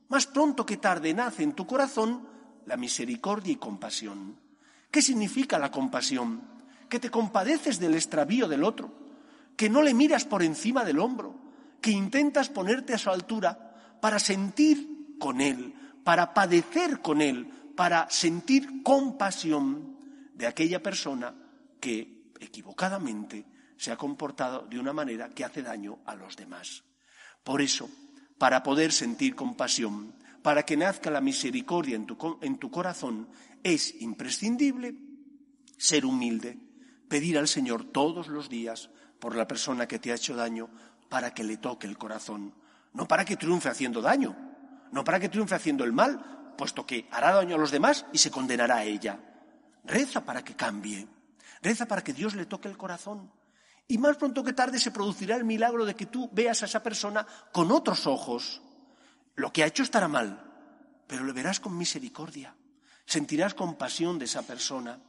más 0.10 0.28
pronto 0.28 0.66
que 0.66 0.78
tarde 0.78 1.14
nace 1.14 1.44
en 1.44 1.54
tu 1.54 1.66
corazón 1.66 2.28
la 2.66 2.76
misericordia 2.76 3.54
y 3.54 3.58
compasión. 3.58 4.36
¿Qué 4.90 5.02
significa 5.02 5.58
la 5.58 5.72
compasión? 5.72 6.42
Que 6.90 7.00
te 7.00 7.10
compadeces 7.10 7.80
del 7.80 7.96
extravío 7.96 8.48
del 8.48 8.64
otro, 8.64 8.92
que 9.56 9.70
no 9.70 9.82
le 9.82 9.94
miras 9.94 10.26
por 10.26 10.44
encima 10.44 10.84
del 10.84 11.00
hombro, 11.00 11.36
que 11.80 11.92
intentas 11.92 12.50
ponerte 12.50 12.94
a 12.94 12.98
su 12.98 13.10
altura 13.10 13.98
para 14.02 14.20
sentir 14.20 15.16
con 15.20 15.40
él, 15.40 15.74
para 16.04 16.34
padecer 16.34 17.02
con 17.02 17.22
él, 17.22 17.48
para 17.76 18.10
sentir 18.10 18.84
compasión 18.84 19.98
de 20.34 20.48
aquella 20.48 20.82
persona 20.82 21.34
que 21.80 22.32
equivocadamente 22.40 23.46
se 23.78 23.92
ha 23.92 23.98
comportado 23.98 24.68
de 24.68 24.80
una 24.80 24.94
manera 24.94 25.30
que 25.30 25.44
hace 25.44 25.62
daño 25.62 26.00
a 26.06 26.16
los 26.16 26.36
demás. 26.36 26.84
Por 27.44 27.62
eso, 27.62 27.90
para 28.38 28.64
poder 28.64 28.92
sentir 28.92 29.36
compasión, 29.36 30.16
para 30.42 30.64
que 30.64 30.78
nazca 30.78 31.10
la 31.10 31.22
misericordia 31.22 31.96
en 31.96 32.06
tu, 32.06 32.38
en 32.42 32.58
tu 32.58 32.70
corazón, 32.70 33.30
es 33.64 34.02
imprescindible 34.02 34.96
ser 35.78 36.06
humilde, 36.06 36.58
pedir 37.08 37.38
al 37.38 37.48
Señor 37.48 37.86
todos 37.86 38.28
los 38.28 38.50
días 38.50 38.90
por 39.20 39.36
la 39.36 39.48
persona 39.48 39.88
que 39.88 40.00
te 40.00 40.12
ha 40.12 40.16
hecho 40.16 40.36
daño 40.36 40.70
para 41.10 41.34
que 41.34 41.44
le 41.44 41.58
toque 41.58 41.88
el 41.88 41.98
corazón, 41.98 42.54
no 42.94 43.08
para 43.08 43.26
que 43.26 43.38
triunfe 43.38 43.70
haciendo 43.70 44.02
daño, 44.02 44.51
no 44.92 45.04
para 45.04 45.20
que 45.20 45.30
triunfe 45.30 45.56
haciendo 45.56 45.84
el 45.84 45.94
mal, 45.94 46.54
puesto 46.58 46.86
que 46.86 47.08
hará 47.12 47.32
daño 47.34 47.56
a 47.56 47.60
los 47.60 47.72
demás 47.72 48.06
y 48.14 48.18
se 48.18 48.32
condenará 48.32 48.78
a 48.78 48.84
ella. 48.84 49.20
Reza 49.84 50.24
para 50.24 50.44
que 50.44 50.56
cambie, 50.56 51.08
reza 51.62 51.88
para 51.88 52.04
que 52.04 52.14
Dios 52.14 52.36
le 52.36 52.46
toque 52.46 52.68
el 52.68 52.78
corazón. 52.78 53.32
Y 53.88 53.98
más 53.98 54.18
pronto 54.18 54.44
que 54.44 54.54
tarde 54.54 54.80
se 54.80 54.92
producirá 54.92 55.36
el 55.36 55.44
milagro 55.44 55.86
de 55.86 55.96
que 55.96 56.06
tú 56.06 56.30
veas 56.32 56.62
a 56.62 56.66
esa 56.66 56.84
persona 56.84 57.26
con 57.52 57.72
otros 57.72 58.08
ojos. 58.08 58.62
Lo 59.36 59.52
que 59.52 59.64
ha 59.64 59.68
hecho 59.68 59.84
estará 59.84 60.08
mal, 60.08 60.44
pero 61.08 61.24
le 61.26 61.34
verás 61.34 61.60
con 61.60 61.78
misericordia. 61.78 62.56
Sentirás 63.06 63.54
compasión 63.54 64.20
de 64.20 64.26
esa 64.26 64.44
persona, 64.44 65.00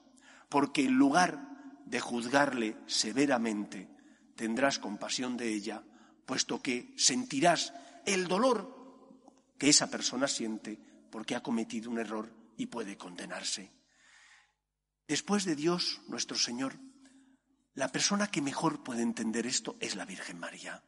porque 0.49 0.85
en 0.85 0.95
lugar 0.95 1.39
de 1.85 2.01
juzgarle 2.01 2.77
severamente, 2.87 3.89
tendrás 4.35 4.79
compasión 4.79 5.37
de 5.37 5.53
ella, 5.53 5.83
puesto 6.27 6.63
que 6.63 6.95
sentirás 6.97 7.75
el 8.07 8.27
dolor 8.27 8.82
que 9.63 9.69
esa 9.69 9.89
persona 9.89 10.27
siente 10.27 10.77
porque 11.09 11.37
ha 11.37 11.41
cometido 11.41 11.89
un 11.89 12.01
error 12.01 12.35
y 12.57 12.67
puede 12.67 12.97
condenarse. 12.97 13.71
Después 15.07 15.45
de 15.45 15.55
Dios, 15.55 16.01
nuestro 16.09 16.37
Señor, 16.37 16.81
la 17.75 17.87
persona 17.87 18.27
que 18.27 18.43
mejor 18.43 18.83
puede 18.83 19.03
entender 19.03 19.47
esto 19.47 19.77
es 19.79 19.95
la 19.95 20.05
Virgen 20.05 20.41
María. 20.41 20.83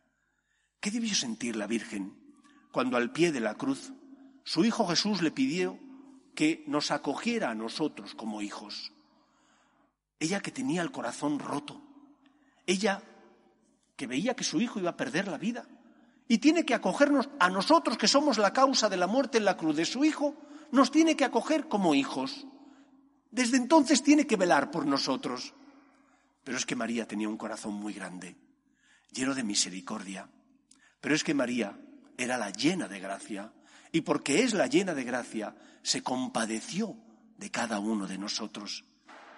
¿Qué 0.80 0.90
debió 0.90 1.14
sentir 1.14 1.54
la 1.54 1.68
Virgen 1.68 2.18
cuando 2.72 2.96
al 2.96 3.12
pie 3.12 3.30
de 3.30 3.38
la 3.38 3.54
cruz 3.54 3.92
su 4.42 4.64
Hijo 4.64 4.88
Jesús 4.88 5.22
le 5.22 5.30
pidió 5.30 5.78
que 6.34 6.64
nos 6.66 6.90
acogiera 6.90 7.50
a 7.50 7.54
nosotros 7.54 8.16
como 8.16 8.42
hijos? 8.42 8.90
Ella 10.18 10.40
que 10.40 10.50
tenía 10.50 10.82
el 10.82 10.90
corazón 10.90 11.38
roto, 11.38 11.80
ella 12.66 13.04
que 13.94 14.08
veía 14.08 14.34
que 14.34 14.42
su 14.42 14.60
hijo 14.60 14.80
iba 14.80 14.90
a 14.90 14.96
perder 14.96 15.28
la 15.28 15.38
vida 15.38 15.64
y 16.28 16.38
tiene 16.38 16.64
que 16.64 16.74
acogernos 16.74 17.28
a 17.38 17.50
nosotros 17.50 17.98
que 17.98 18.08
somos 18.08 18.38
la 18.38 18.52
causa 18.52 18.88
de 18.88 18.96
la 18.96 19.06
muerte 19.06 19.38
en 19.38 19.44
la 19.44 19.56
cruz 19.56 19.76
de 19.76 19.84
su 19.84 20.04
hijo, 20.04 20.34
nos 20.72 20.90
tiene 20.90 21.16
que 21.16 21.24
acoger 21.24 21.68
como 21.68 21.94
hijos. 21.94 22.46
Desde 23.30 23.56
entonces 23.56 24.02
tiene 24.02 24.26
que 24.26 24.36
velar 24.36 24.70
por 24.70 24.86
nosotros. 24.86 25.54
Pero 26.42 26.56
es 26.56 26.66
que 26.66 26.76
María 26.76 27.06
tenía 27.06 27.28
un 27.28 27.36
corazón 27.36 27.74
muy 27.74 27.92
grande, 27.92 28.36
lleno 29.12 29.34
de 29.34 29.42
misericordia. 29.42 30.28
Pero 31.00 31.14
es 31.14 31.24
que 31.24 31.34
María 31.34 31.78
era 32.16 32.38
la 32.38 32.50
llena 32.50 32.88
de 32.88 33.00
gracia 33.00 33.52
y 33.92 34.00
porque 34.00 34.42
es 34.42 34.54
la 34.54 34.66
llena 34.66 34.94
de 34.94 35.04
gracia, 35.04 35.54
se 35.82 36.02
compadeció 36.02 36.96
de 37.38 37.50
cada 37.50 37.78
uno 37.78 38.06
de 38.06 38.18
nosotros. 38.18 38.84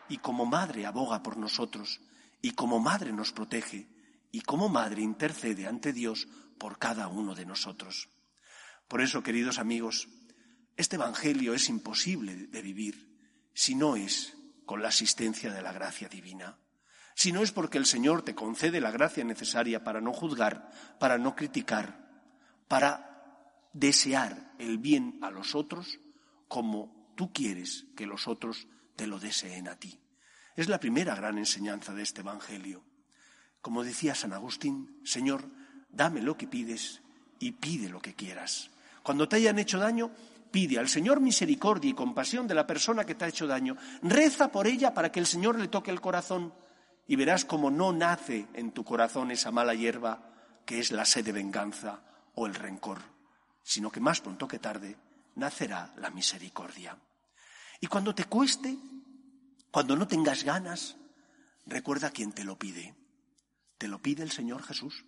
Y 0.08 0.18
como 0.18 0.46
madre 0.46 0.86
aboga 0.86 1.22
por 1.22 1.36
nosotros 1.36 2.00
y 2.40 2.52
como 2.52 2.78
madre 2.78 3.12
nos 3.12 3.32
protege 3.32 3.88
y 4.30 4.40
como 4.42 4.68
madre 4.68 5.02
intercede 5.02 5.66
ante 5.66 5.92
Dios 5.92 6.28
por 6.58 6.78
cada 6.78 7.08
uno 7.08 7.34
de 7.34 7.46
nosotros. 7.46 8.08
Por 8.88 9.00
eso, 9.00 9.22
queridos 9.22 9.58
amigos, 9.58 10.08
este 10.76 10.96
Evangelio 10.96 11.54
es 11.54 11.68
imposible 11.68 12.34
de 12.34 12.62
vivir 12.62 13.18
si 13.54 13.74
no 13.74 13.96
es 13.96 14.36
con 14.64 14.82
la 14.82 14.88
asistencia 14.88 15.52
de 15.52 15.62
la 15.62 15.72
gracia 15.72 16.08
divina, 16.08 16.58
si 17.14 17.32
no 17.32 17.42
es 17.42 17.50
porque 17.50 17.78
el 17.78 17.86
Señor 17.86 18.22
te 18.22 18.34
concede 18.34 18.80
la 18.80 18.90
gracia 18.90 19.24
necesaria 19.24 19.82
para 19.82 20.02
no 20.02 20.12
juzgar, 20.12 20.70
para 21.00 21.16
no 21.16 21.34
criticar, 21.34 22.06
para 22.68 23.06
desear 23.72 24.52
el 24.58 24.78
bien 24.78 25.18
a 25.22 25.30
los 25.30 25.54
otros 25.54 25.98
como 26.48 27.12
tú 27.16 27.32
quieres 27.32 27.86
que 27.96 28.06
los 28.06 28.28
otros 28.28 28.68
te 28.96 29.06
lo 29.06 29.18
deseen 29.18 29.68
a 29.68 29.76
ti. 29.76 29.98
Es 30.56 30.68
la 30.68 30.80
primera 30.80 31.14
gran 31.14 31.38
enseñanza 31.38 31.94
de 31.94 32.02
este 32.02 32.20
Evangelio. 32.20 32.84
Como 33.60 33.84
decía 33.84 34.14
San 34.14 34.32
Agustín, 34.32 35.00
Señor, 35.04 35.50
dame 35.88 36.22
lo 36.22 36.36
que 36.36 36.46
pides 36.46 37.00
y 37.38 37.52
pide 37.52 37.88
lo 37.88 38.00
que 38.00 38.14
quieras. 38.14 38.70
Cuando 39.02 39.28
te 39.28 39.36
hayan 39.36 39.58
hecho 39.58 39.78
daño, 39.78 40.10
pide 40.50 40.78
al 40.78 40.88
Señor 40.88 41.20
misericordia 41.20 41.90
y 41.90 41.94
compasión 41.94 42.46
de 42.46 42.54
la 42.54 42.66
persona 42.66 43.04
que 43.04 43.14
te 43.14 43.24
ha 43.24 43.28
hecho 43.28 43.46
daño. 43.46 43.76
Reza 44.02 44.50
por 44.50 44.66
ella 44.66 44.94
para 44.94 45.12
que 45.12 45.20
el 45.20 45.26
Señor 45.26 45.58
le 45.58 45.68
toque 45.68 45.90
el 45.90 46.00
corazón 46.00 46.52
y 47.06 47.16
verás 47.16 47.44
cómo 47.44 47.70
no 47.70 47.92
nace 47.92 48.46
en 48.54 48.72
tu 48.72 48.84
corazón 48.84 49.30
esa 49.30 49.50
mala 49.50 49.74
hierba 49.74 50.32
que 50.64 50.80
es 50.80 50.90
la 50.90 51.04
sed 51.04 51.24
de 51.24 51.32
venganza 51.32 52.00
o 52.34 52.46
el 52.46 52.54
rencor, 52.54 52.98
sino 53.62 53.90
que 53.90 54.00
más 54.00 54.20
pronto 54.20 54.48
que 54.48 54.58
tarde 54.58 54.96
nacerá 55.36 55.92
la 55.96 56.10
misericordia. 56.10 56.98
Y 57.80 57.86
cuando 57.86 58.14
te 58.14 58.24
cueste, 58.24 58.76
cuando 59.70 59.94
no 59.94 60.08
tengas 60.08 60.42
ganas, 60.42 60.96
recuerda 61.66 62.10
quién 62.10 62.32
te 62.32 62.44
lo 62.44 62.58
pide. 62.58 62.94
Te 63.78 63.88
lo 63.88 64.00
pide 64.00 64.22
el 64.22 64.32
Señor 64.32 64.62
Jesús. 64.62 65.04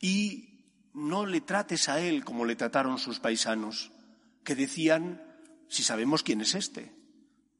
Y 0.00 0.48
no 0.94 1.26
le 1.26 1.40
trates 1.40 1.88
a 1.88 2.00
Él 2.00 2.24
como 2.24 2.44
le 2.44 2.56
trataron 2.56 2.98
sus 2.98 3.20
paisanos, 3.20 3.90
que 4.44 4.54
decían, 4.54 5.22
si 5.68 5.82
sabemos 5.82 6.22
quién 6.22 6.40
es 6.40 6.54
este, 6.54 6.94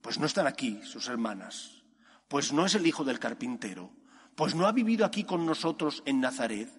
pues 0.00 0.18
no 0.18 0.26
están 0.26 0.46
aquí 0.46 0.80
sus 0.84 1.08
hermanas, 1.08 1.82
pues 2.28 2.52
no 2.52 2.66
es 2.66 2.74
el 2.74 2.86
hijo 2.86 3.04
del 3.04 3.18
carpintero, 3.18 3.90
pues 4.34 4.54
no 4.54 4.66
ha 4.66 4.72
vivido 4.72 5.04
aquí 5.04 5.24
con 5.24 5.44
nosotros 5.44 6.02
en 6.06 6.20
Nazaret. 6.20 6.70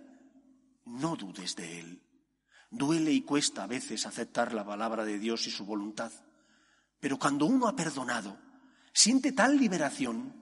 No 0.85 1.15
dudes 1.15 1.55
de 1.55 1.79
Él. 1.79 2.01
Duele 2.71 3.11
y 3.11 3.21
cuesta 3.21 3.63
a 3.63 3.67
veces 3.67 4.05
aceptar 4.05 4.53
la 4.53 4.65
palabra 4.65 5.03
de 5.03 5.19
Dios 5.19 5.45
y 5.47 5.51
su 5.51 5.65
voluntad. 5.65 6.11
Pero 6.99 7.19
cuando 7.19 7.45
uno 7.45 7.67
ha 7.67 7.75
perdonado, 7.75 8.37
siente 8.93 9.33
tal 9.33 9.57
liberación, 9.57 10.33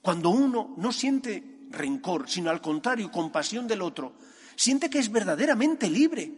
cuando 0.00 0.30
uno 0.30 0.74
no 0.78 0.92
siente 0.92 1.66
rencor, 1.70 2.28
sino 2.28 2.50
al 2.50 2.60
contrario, 2.60 3.10
compasión 3.10 3.66
del 3.66 3.82
otro, 3.82 4.14
siente 4.56 4.90
que 4.90 4.98
es 4.98 5.10
verdaderamente 5.12 5.88
libre. 5.88 6.32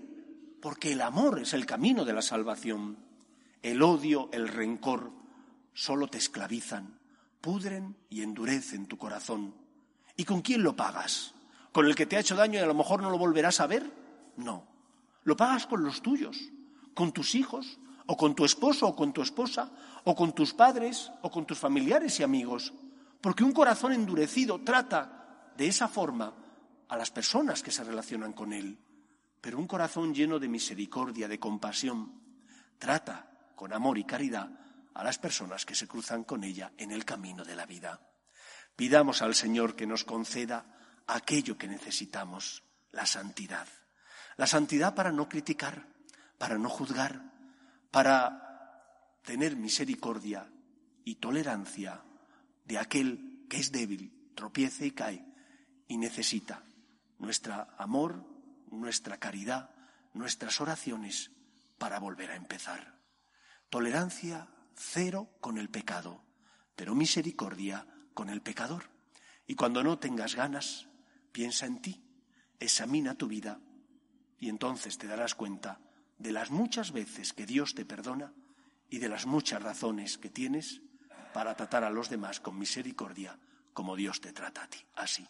porque 0.61 0.91
el 0.93 1.03
amor 1.03 1.39
es 1.39 1.55
el 1.55 1.67
camino 1.67 2.05
de 2.05 2.13
la 2.13 2.21
salvación. 2.21 2.97
El 3.63 3.81
odio, 3.81 4.29
el 4.33 4.49
rencor, 4.49 5.13
solo 5.73 6.09
te 6.09 6.19
esclavizan, 6.19 6.99
pudren 7.41 7.95
y 8.11 8.23
endurecen 8.23 8.87
tu 8.87 8.99
corazón. 8.99 9.55
¿Y 10.17 10.25
con 10.25 10.43
quién 10.43 10.65
lo 10.65 10.75
pagas? 10.75 11.33
¿Con 11.71 11.87
el 11.87 11.95
que 11.95 12.07
te 12.07 12.17
ha 12.17 12.21
hecho 12.21 12.35
daño 12.35 12.59
y 12.59 12.63
a 12.63 12.67
lo 12.67 12.75
mejor 12.75 13.01
no 13.01 13.09
lo 13.09 13.19
volverás 13.19 13.61
a 13.61 13.69
ver? 13.69 13.89
No. 14.37 14.65
Lo 15.23 15.37
pagas 15.37 15.69
con 15.69 15.85
los 15.85 16.03
tuyos, 16.03 16.37
con 16.93 17.13
tus 17.13 17.37
hijos, 17.37 17.79
o 18.07 18.17
con 18.17 18.35
tu 18.35 18.45
esposo 18.45 18.89
o 18.89 18.97
con 18.97 19.13
tu 19.13 19.23
esposa, 19.23 19.71
o 20.03 20.17
con 20.17 20.33
tus 20.33 20.55
padres 20.55 21.13
o 21.23 21.31
con 21.31 21.47
tus 21.47 21.59
familiares 21.59 22.19
y 22.19 22.25
amigos. 22.25 22.73
Porque 23.21 23.45
un 23.45 23.53
corazón 23.53 23.93
endurecido 23.93 24.61
trata 24.63 25.53
de 25.57 25.69
esa 25.69 25.87
forma 25.87 26.35
a 26.89 26.97
las 26.97 27.11
personas 27.11 27.63
que 27.63 27.71
se 27.71 27.85
relacionan 27.85 28.33
con 28.33 28.53
él. 28.53 28.79
Pero 29.41 29.59
un 29.59 29.67
corazón 29.67 30.15
lleno 30.15 30.39
de 30.39 30.49
misericordia, 30.49 31.29
de 31.29 31.39
compasión, 31.39 32.21
trata 32.79 33.31
con 33.55 33.73
amor 33.73 33.99
y 33.99 34.05
caridad 34.05 34.51
a 34.95 35.05
las 35.05 35.19
personas 35.19 35.65
que 35.65 35.75
se 35.75 35.87
cruzan 35.87 36.25
con 36.25 36.43
ella 36.45 36.73
en 36.77 36.91
el 36.91 37.05
camino 37.05 37.45
de 37.45 37.55
la 37.55 37.67
vida. 37.67 38.01
Pidamos 38.75 39.23
al 39.23 39.35
Señor 39.35 39.77
que 39.77 39.87
nos 39.87 40.05
conceda 40.05 40.67
aquello 41.07 41.57
que 41.57 41.69
necesitamos, 41.69 42.65
la 42.93 43.07
santidad. 43.07 43.67
La 44.37 44.47
santidad 44.47 44.95
para 44.95 45.13
no 45.13 45.29
criticar, 45.29 45.87
para 46.39 46.59
no 46.59 46.69
juzgar, 46.69 47.23
para 47.91 49.19
tener 49.25 49.57
misericordia 49.57 50.51
y 51.05 51.17
tolerancia 51.17 52.03
de 52.65 52.79
aquel 52.79 53.47
que 53.49 53.59
es 53.59 53.73
débil, 53.73 54.33
tropiece 54.35 54.87
y 54.87 54.91
cae 54.93 55.25
y 55.89 55.97
necesita 55.97 56.63
nuestro 57.19 57.67
amor, 57.79 58.25
nuestra 58.71 59.19
caridad, 59.19 59.71
nuestras 60.15 60.61
oraciones 60.61 61.31
para 61.79 61.99
volver 61.99 62.31
a 62.31 62.37
empezar. 62.37 62.99
Tolerancia 63.71 64.49
cero 64.75 65.31
con 65.41 65.59
el 65.59 65.69
pecado, 65.69 66.25
pero 66.77 66.95
misericordia 66.95 67.87
con 68.15 68.31
el 68.31 68.43
pecador. 68.43 68.85
Y 69.47 69.55
cuando 69.55 69.83
no 69.83 69.99
tengas 69.99 70.35
ganas, 70.35 70.89
piensa 71.33 71.67
en 71.67 71.81
ti, 71.81 72.05
examina 72.59 73.15
tu 73.15 73.29
vida 73.29 73.61
y 74.39 74.49
entonces 74.49 74.99
te 74.99 75.07
darás 75.07 75.35
cuenta 75.35 75.81
de 76.19 76.33
las 76.33 76.51
muchas 76.51 76.93
veces 76.93 77.33
que 77.33 77.47
Dios 77.47 77.75
te 77.75 77.85
perdona 77.85 78.33
y 78.91 78.99
de 78.99 79.09
las 79.09 79.27
muchas 79.27 79.63
razones 79.63 80.19
que 80.19 80.31
tienes 80.31 80.81
para 81.33 81.55
tratar 81.55 81.85
a 81.85 81.91
los 81.91 82.09
demás 82.09 82.41
con 82.41 82.59
misericordia 82.59 83.39
como 83.73 83.97
Dios 83.97 84.21
te 84.21 84.33
trata 84.33 84.65
a 84.65 84.69
ti. 84.69 84.79
Así. 84.97 85.27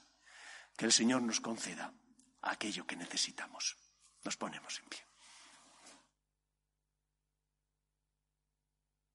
Que 0.78 0.86
el 0.86 0.92
Señor 0.92 1.22
nos 1.22 1.40
conceda 1.40 1.92
aquello 2.42 2.86
que 2.86 2.94
necesitamos. 2.94 3.76
Nos 4.24 4.36
ponemos 4.36 4.78
en 4.78 4.88
pie. 4.88 5.00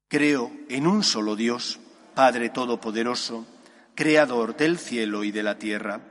Creo 0.10 0.52
en 0.68 0.86
un 0.88 1.04
solo 1.04 1.38
Dios, 1.38 1.80
Padre 2.14 2.50
Todopoderoso, 2.50 3.48
Creador 3.96 4.58
del 4.58 4.78
cielo 4.78 5.24
y 5.24 5.32
de 5.32 5.42
la 5.42 5.58
tierra, 5.58 6.02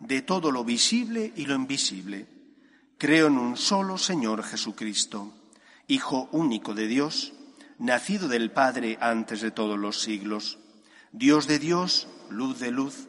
de 0.00 0.22
todo 0.22 0.50
lo 0.50 0.64
visible 0.64 1.30
y 1.36 1.44
lo 1.44 1.54
invisible. 1.54 2.26
Creo 2.96 3.26
en 3.26 3.36
un 3.36 3.58
solo 3.58 3.98
Señor 3.98 4.42
Jesucristo, 4.44 5.34
Hijo 5.88 6.30
único 6.32 6.72
de 6.72 6.86
Dios, 6.86 7.34
nacido 7.78 8.28
del 8.28 8.50
Padre 8.50 8.96
antes 9.02 9.42
de 9.42 9.50
todos 9.50 9.78
los 9.78 10.00
siglos, 10.00 10.58
Dios 11.12 11.46
de 11.46 11.58
Dios, 11.58 12.08
luz 12.30 12.58
de 12.58 12.70
luz, 12.70 13.08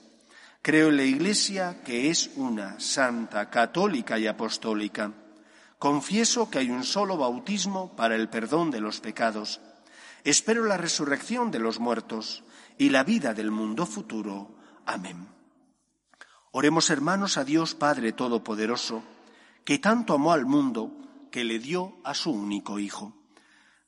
Creo 0.61 0.89
en 0.89 0.97
la 0.97 1.03
Iglesia, 1.03 1.81
que 1.83 2.09
es 2.09 2.31
una, 2.35 2.79
santa, 2.79 3.49
católica 3.49 4.19
y 4.19 4.27
apostólica 4.27 5.11
Confieso 5.81 6.51
que 6.51 6.59
hay 6.59 6.69
un 6.69 6.83
solo 6.83 7.17
bautismo 7.17 7.95
para 7.95 8.15
el 8.15 8.29
perdón 8.29 8.69
de 8.69 8.79
los 8.79 8.99
pecados. 8.99 9.61
Espero 10.23 10.63
la 10.65 10.77
resurrección 10.77 11.49
de 11.49 11.57
los 11.57 11.79
muertos 11.79 12.43
y 12.77 12.89
la 12.89 13.03
vida 13.03 13.33
del 13.33 13.49
mundo 13.49 13.87
futuro. 13.87 14.59
Amén. 14.85 15.27
Oremos 16.51 16.91
hermanos 16.91 17.37
a 17.37 17.45
Dios 17.45 17.73
Padre 17.73 18.11
Todopoderoso, 18.11 19.01
que 19.65 19.79
tanto 19.79 20.13
amó 20.13 20.33
al 20.33 20.45
mundo 20.45 20.91
que 21.31 21.43
le 21.43 21.57
dio 21.57 21.97
a 22.03 22.13
su 22.13 22.29
único 22.29 22.77
Hijo. 22.77 23.15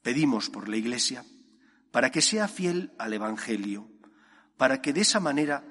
Pedimos 0.01 0.49
por 0.49 0.69
la 0.69 0.77
Iglesia, 0.77 1.23
para 1.91 2.09
que 2.09 2.23
sea 2.23 2.47
fiel 2.47 2.91
al 2.97 3.13
Evangelio, 3.13 3.88
para 4.57 4.81
que 4.81 4.93
de 4.93 5.01
esa 5.01 5.19
manera 5.19 5.63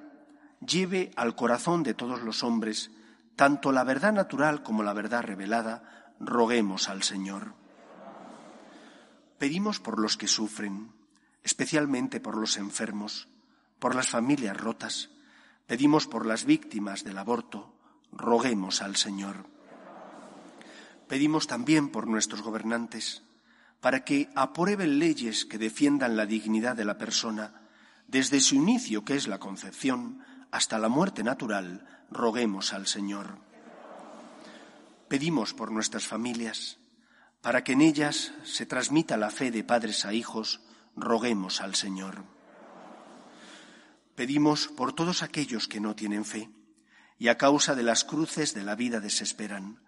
lleve 0.67 1.11
al 1.17 1.35
corazón 1.35 1.83
de 1.83 1.95
todos 1.95 2.23
los 2.23 2.43
hombres 2.43 2.91
tanto 3.37 3.73
la 3.73 3.85
verdad 3.85 4.13
natural 4.13 4.63
como 4.63 4.83
la 4.83 4.93
verdad 4.93 5.23
revelada, 5.23 6.13
roguemos 6.21 6.89
al 6.89 7.03
Señor. 7.03 7.55
Pedimos 9.39 9.81
por 9.81 9.99
los 9.99 10.17
que 10.17 10.29
sufren, 10.29 10.93
especialmente 11.43 12.21
por 12.21 12.37
los 12.37 12.57
enfermos, 12.57 13.29
por 13.79 13.95
las 13.95 14.09
familias 14.09 14.57
rotas. 14.57 15.11
Pedimos 15.67 16.07
por 16.07 16.27
las 16.27 16.45
víctimas 16.45 17.05
del 17.05 17.19
aborto, 17.19 17.75
roguemos 18.13 18.83
al 18.83 18.97
Señor. 18.97 19.47
Pedimos 21.09 21.47
también 21.47 21.89
por 21.89 22.07
nuestros 22.07 22.43
gobernantes, 22.43 23.23
para 23.81 24.05
que 24.05 24.31
aprueben 24.37 24.99
leyes 25.01 25.45
que 25.45 25.59
defiendan 25.59 26.17
la 26.17 26.27
dignidad 26.27 26.77
de 26.77 26.85
la 26.85 26.99
persona, 26.99 27.63
desde 28.07 28.41
su 28.41 28.55
inicio, 28.55 29.05
que 29.05 29.17
es 29.17 29.27
la 29.27 29.39
concepción, 29.41 30.23
hasta 30.53 30.79
la 30.79 30.89
muerte 30.89 31.25
natural, 31.25 31.89
roguemos 32.11 32.75
al 32.75 32.87
Señor. 32.87 33.39
Pedimos 35.09 35.55
por 35.55 35.73
nuestras 35.73 36.07
familias, 36.07 36.79
para 37.41 37.65
que 37.65 37.73
en 37.73 37.81
ellas 37.81 38.33
se 38.45 38.67
transmita 38.67 39.17
la 39.17 39.31
fe 39.31 39.51
de 39.51 39.65
padres 39.65 40.05
a 40.05 40.13
hijos, 40.13 40.61
roguemos 40.95 41.63
al 41.63 41.75
Señor. 41.75 42.25
Pedimos 44.15 44.69
por 44.69 44.93
todos 44.93 45.23
aquellos 45.23 45.69
que 45.69 45.81
no 45.81 45.97
tienen 45.97 46.25
fe 46.25 46.51
y 47.19 47.29
a 47.29 47.39
causa 47.39 47.75
de 47.75 47.83
las 47.83 48.05
cruces 48.05 48.53
de 48.53 48.63
la 48.63 48.75
vida 48.75 49.01
desesperan, 49.01 49.81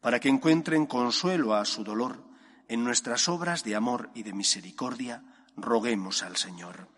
para 0.00 0.20
que 0.20 0.28
encuentren 0.28 0.86
consuelo 0.86 1.54
a 1.54 1.64
su 1.64 1.82
dolor 1.82 2.22
en 2.68 2.84
nuestras 2.84 3.28
obras 3.28 3.64
de 3.64 3.74
amor 3.74 4.10
y 4.14 4.22
de 4.22 4.34
misericordia, 4.34 5.24
roguemos 5.56 6.22
al 6.22 6.36
Señor. 6.36 6.88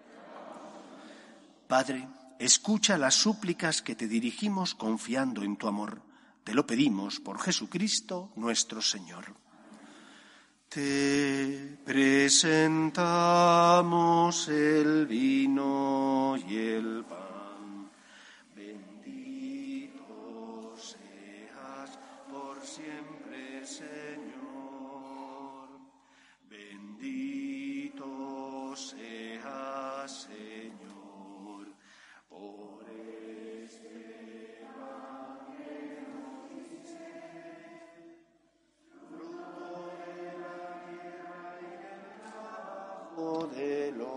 Padre, 1.69 2.09
escucha 2.45 2.99
las 2.99 3.15
súplicas 3.15 3.83
que 3.83 3.95
te 3.95 4.09
dirigimos 4.09 4.75
confiando 4.75 5.43
en 5.43 5.57
tu 5.57 5.69
amor 5.69 6.03
te 6.45 6.55
lo 6.55 6.67
pedimos 6.67 7.21
por 7.21 7.39
Jesucristo 7.41 8.33
nuestro 8.35 8.83
Señor. 8.83 9.37
Te 10.69 11.79
presentamos 11.85 12.49
el 14.49 15.07
vino 15.07 16.37
y 16.49 16.57
el 16.57 17.05
pan. 17.05 17.22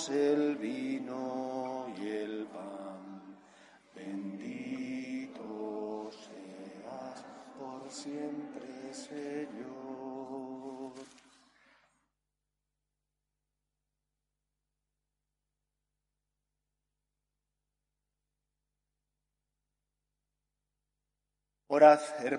el 0.09 0.57
vino 0.57 0.98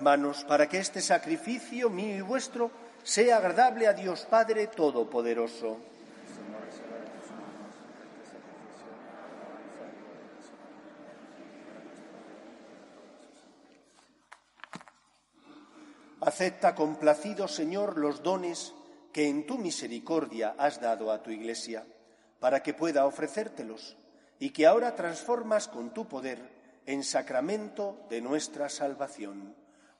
hermanos, 0.01 0.43
para 0.45 0.67
que 0.67 0.79
este 0.79 0.99
sacrificio 0.99 1.87
mío 1.87 2.17
y 2.17 2.21
vuestro 2.21 2.71
sea 3.03 3.37
agradable 3.37 3.85
a 3.85 3.93
Dios 3.93 4.25
Padre 4.27 4.65
Todopoderoso. 4.65 5.77
Acepta 16.21 16.73
complacido, 16.73 17.47
Señor, 17.47 17.99
los 17.99 18.23
dones 18.23 18.73
que 19.13 19.29
en 19.29 19.45
tu 19.45 19.59
misericordia 19.59 20.55
has 20.57 20.81
dado 20.81 21.11
a 21.11 21.21
tu 21.21 21.29
Iglesia, 21.29 21.85
para 22.39 22.63
que 22.63 22.73
pueda 22.73 23.05
ofrecértelos, 23.05 23.95
y 24.39 24.49
que 24.49 24.65
ahora 24.65 24.95
transformas 24.95 25.67
con 25.67 25.93
tu 25.93 26.07
poder 26.07 26.39
en 26.87 27.03
sacramento 27.03 27.99
de 28.09 28.21
nuestra 28.21 28.67
salvación. 28.67 29.60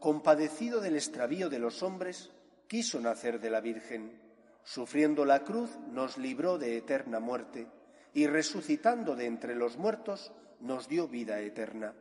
compadecido 0.00 0.80
del 0.80 0.96
extravío 0.96 1.48
de 1.48 1.58
los 1.58 1.82
hombres, 1.82 2.30
quiso 2.68 3.00
nacer 3.00 3.40
de 3.40 3.50
la 3.50 3.60
Virgen, 3.60 4.20
sufriendo 4.64 5.24
la 5.24 5.44
cruz 5.44 5.70
nos 5.90 6.18
libró 6.18 6.58
de 6.58 6.76
eterna 6.76 7.20
muerte, 7.20 7.66
y 8.12 8.26
resucitando 8.26 9.14
de 9.14 9.26
entre 9.26 9.54
los 9.54 9.76
muertos 9.76 10.32
nos 10.60 10.88
dio 10.88 11.06
vida 11.08 11.40
eterna. 11.40 11.92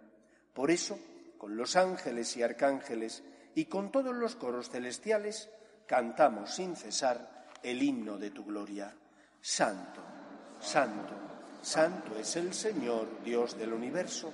Por 0.53 0.71
eso, 0.71 0.97
con 1.37 1.57
los 1.57 1.75
ángeles 1.75 2.35
y 2.37 2.43
arcángeles 2.43 3.23
y 3.53 3.65
con 3.65 3.91
todos 3.91 4.15
los 4.15 4.35
coros 4.35 4.69
celestiales, 4.69 5.49
cantamos 5.85 6.55
sin 6.55 6.75
cesar 6.75 7.45
el 7.61 7.83
himno 7.83 8.17
de 8.17 8.31
tu 8.31 8.45
gloria. 8.45 8.95
Santo, 9.41 10.01
santo, 10.59 11.13
santo 11.61 12.17
es 12.17 12.35
el 12.37 12.53
Señor, 12.53 13.23
Dios 13.23 13.57
del 13.57 13.73
universo 13.73 14.33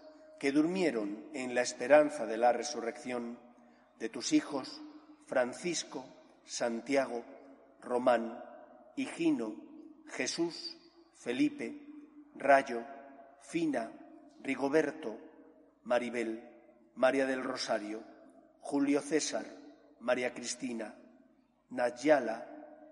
que 0.41 0.51
durmieron 0.51 1.23
en 1.35 1.53
la 1.53 1.61
esperanza 1.61 2.25
de 2.25 2.35
la 2.35 2.51
resurrección 2.51 3.37
de 3.99 4.09
tus 4.09 4.33
hijos 4.33 4.81
Francisco, 5.27 6.03
Santiago, 6.43 7.23
Román, 7.79 8.43
Higino, 8.95 9.53
Jesús, 10.07 10.75
Felipe, 11.13 11.79
Rayo, 12.33 12.81
Fina, 13.43 13.91
Rigoberto, 14.41 15.15
Maribel, 15.83 16.43
María 16.95 17.27
del 17.27 17.43
Rosario, 17.43 18.01
Julio 18.61 18.99
César, 19.01 19.45
María 19.99 20.33
Cristina, 20.33 20.95
Nayala 21.69 22.47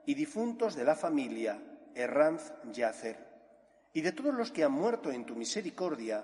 y 0.05 0.13
difuntos 0.13 0.75
de 0.75 0.83
la 0.83 0.93
familia 0.93 1.59
Herranz 1.95 2.53
Yacer. 2.71 3.17
Y 3.91 4.01
de 4.01 4.12
todos 4.12 4.35
los 4.35 4.51
que 4.51 4.63
han 4.63 4.71
muerto 4.71 5.09
en 5.09 5.25
tu 5.25 5.35
misericordia, 5.35 6.23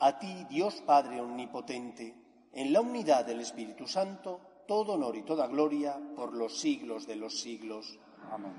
a 0.00 0.18
ti, 0.18 0.46
Dios 0.48 0.82
Padre 0.86 1.20
Omnipotente, 1.20 2.14
en 2.52 2.72
la 2.72 2.80
unidad 2.80 3.24
del 3.24 3.40
Espíritu 3.40 3.86
Santo, 3.86 4.64
todo 4.66 4.94
honor 4.94 5.16
y 5.16 5.22
toda 5.22 5.46
gloria 5.46 5.98
por 6.14 6.34
los 6.34 6.60
siglos 6.60 7.06
de 7.06 7.16
los 7.16 7.40
siglos. 7.40 7.98
Amén. 8.30 8.52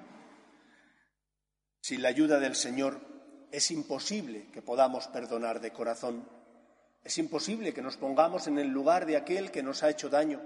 Sin 1.82 2.02
la 2.02 2.10
ayuda 2.10 2.40
del 2.40 2.56
Señor 2.56 3.00
es 3.52 3.72
imposible 3.72 4.50
que 4.52 4.62
podamos 4.62 5.08
perdonar 5.08 5.60
de 5.60 5.72
corazón. 5.72 6.28
Es 7.04 7.18
imposible 7.18 7.74
que 7.74 7.82
nos 7.82 7.98
pongamos 7.98 8.48
en 8.48 8.60
el 8.60 8.68
lugar 8.68 9.06
de 9.06 9.18
aquel 9.18 9.52
que 9.52 9.64
nos 9.64 9.84
ha 9.84 9.90
hecho 9.90 10.10
daño. 10.10 10.42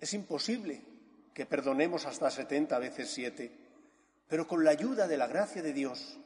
Es 0.00 0.14
imposible 0.14 0.82
que 1.34 1.46
perdonemos 1.46 2.06
hasta 2.06 2.30
setenta 2.30 2.78
veces 2.78 3.10
siete. 3.10 3.50
Pero 4.28 4.46
con 4.46 4.64
la 4.64 4.70
ayuda 4.70 5.08
de 5.08 5.16
la 5.16 5.26
gracia 5.26 5.62
de 5.62 5.72
Dios 5.72 6.18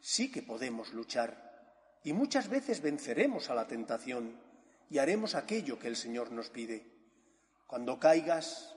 sí 0.00 0.30
que 0.30 0.42
podemos 0.42 0.92
luchar 0.92 1.47
y 2.04 2.12
muchas 2.12 2.48
veces 2.48 2.80
venceremos 2.80 3.50
a 3.50 3.54
la 3.54 3.66
tentación 3.66 4.38
y 4.90 4.98
haremos 4.98 5.34
aquello 5.34 5.78
que 5.78 5.88
el 5.88 5.96
Señor 5.96 6.32
nos 6.32 6.50
pide. 6.50 6.86
Cuando 7.66 7.98
caigas, 7.98 8.74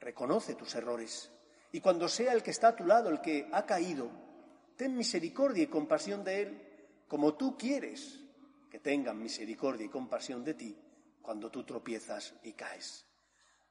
reconoce 0.00 0.54
tus 0.54 0.74
errores 0.74 1.30
y 1.72 1.80
cuando 1.80 2.08
sea 2.08 2.32
el 2.32 2.42
que 2.42 2.50
está 2.50 2.68
a 2.68 2.76
tu 2.76 2.84
lado 2.84 3.10
el 3.10 3.20
que 3.20 3.48
ha 3.52 3.64
caído, 3.64 4.10
ten 4.76 4.96
misericordia 4.96 5.64
y 5.64 5.68
compasión 5.68 6.24
de 6.24 6.42
él 6.42 6.62
como 7.06 7.34
tú 7.34 7.56
quieres 7.56 8.20
que 8.70 8.78
tengan 8.78 9.20
misericordia 9.20 9.86
y 9.86 9.90
compasión 9.90 10.44
de 10.44 10.54
ti 10.54 10.76
cuando 11.22 11.50
tú 11.50 11.64
tropiezas 11.64 12.34
y 12.42 12.52
caes. 12.52 13.04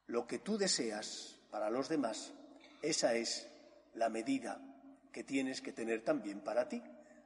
Lo 0.07 0.27
que 0.27 0.39
tú 0.39 0.57
deseas 0.57 1.39
para 1.49 1.69
los 1.69 1.89
demás, 1.89 2.33
esa 2.81 3.15
es 3.15 3.47
la 3.93 4.09
medida 4.09 4.61
que 5.11 5.23
tienes 5.23 5.61
que 5.61 5.73
tener 5.73 6.03
también 6.03 6.41
para 6.41 6.67
ti. 6.67 6.81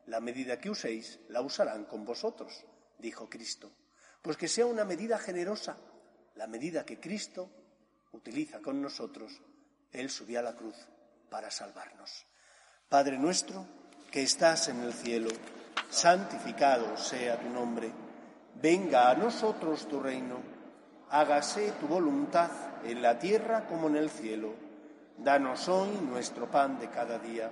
La 0.07 0.19
medida 0.19 0.59
que 0.59 0.69
uséis 0.69 1.19
la 1.29 1.41
usarán 1.41 1.85
con 1.85 2.03
vosotros, 2.03 2.65
dijo 2.97 3.29
Cristo. 3.29 3.71
Pues 4.21 4.37
que 4.37 4.47
sea 4.47 4.65
una 4.65 4.85
medida 4.85 5.17
generosa, 5.17 5.77
la 6.35 6.47
medida 6.47 6.85
que 6.85 6.99
Cristo 6.99 7.49
utiliza 8.11 8.59
con 8.59 8.81
nosotros. 8.81 9.41
Él 9.91 10.09
subió 10.09 10.39
a 10.39 10.43
la 10.43 10.55
cruz 10.55 10.75
para 11.29 11.51
salvarnos. 11.51 12.25
Padre 12.89 13.17
nuestro, 13.17 13.65
que 14.11 14.23
estás 14.23 14.67
en 14.67 14.81
el 14.81 14.93
cielo, 14.93 15.29
santificado 15.89 16.97
sea 16.97 17.39
tu 17.39 17.49
nombre. 17.49 17.91
Venga 18.61 19.09
a 19.09 19.15
nosotros 19.15 19.87
tu 19.87 19.99
reino. 19.99 20.41
Hágase 21.09 21.71
tu 21.79 21.87
voluntad 21.87 22.51
en 22.83 23.01
la 23.01 23.17
tierra 23.19 23.65
como 23.67 23.87
en 23.87 23.95
el 23.95 24.09
cielo. 24.09 24.53
Danos 25.17 25.67
hoy 25.69 25.89
nuestro 26.01 26.49
pan 26.49 26.79
de 26.79 26.89
cada 26.89 27.19
día 27.19 27.51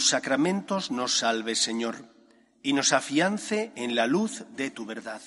Tus 0.00 0.08
sacramentos 0.08 0.90
nos 0.90 1.18
salve, 1.18 1.54
Señor, 1.54 2.06
y 2.62 2.72
nos 2.72 2.94
afiance 2.94 3.70
en 3.76 3.94
la 3.94 4.06
luz 4.06 4.46
de 4.56 4.70
tu 4.70 4.86
verdad. 4.86 5.20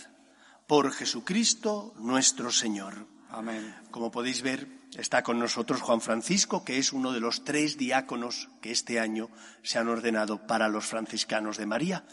Por 0.66 0.92
Jesucristo 0.92 1.94
nuestro 2.00 2.52
Señor. 2.52 3.06
Amén. 3.30 3.76
Como 3.92 4.10
podéis 4.10 4.42
ver, 4.42 4.68
está 4.98 5.22
con 5.22 5.38
nosotros 5.38 5.84
Juan 5.84 6.02
Francisco, 6.02 6.66
que 6.66 6.80
es 6.80 6.92
uno 6.92 7.12
de 7.12 7.20
los 7.20 7.44
tres 7.44 7.78
diáconos 7.78 8.50
que 8.64 8.72
este 8.72 9.00
año 9.00 9.30
se 9.62 9.78
han 9.78 9.90
ordenado 9.90 10.48
para 10.48 10.70
los 10.70 10.88
franciscanos 10.88 11.58
de 11.58 11.68
María. 11.68 12.08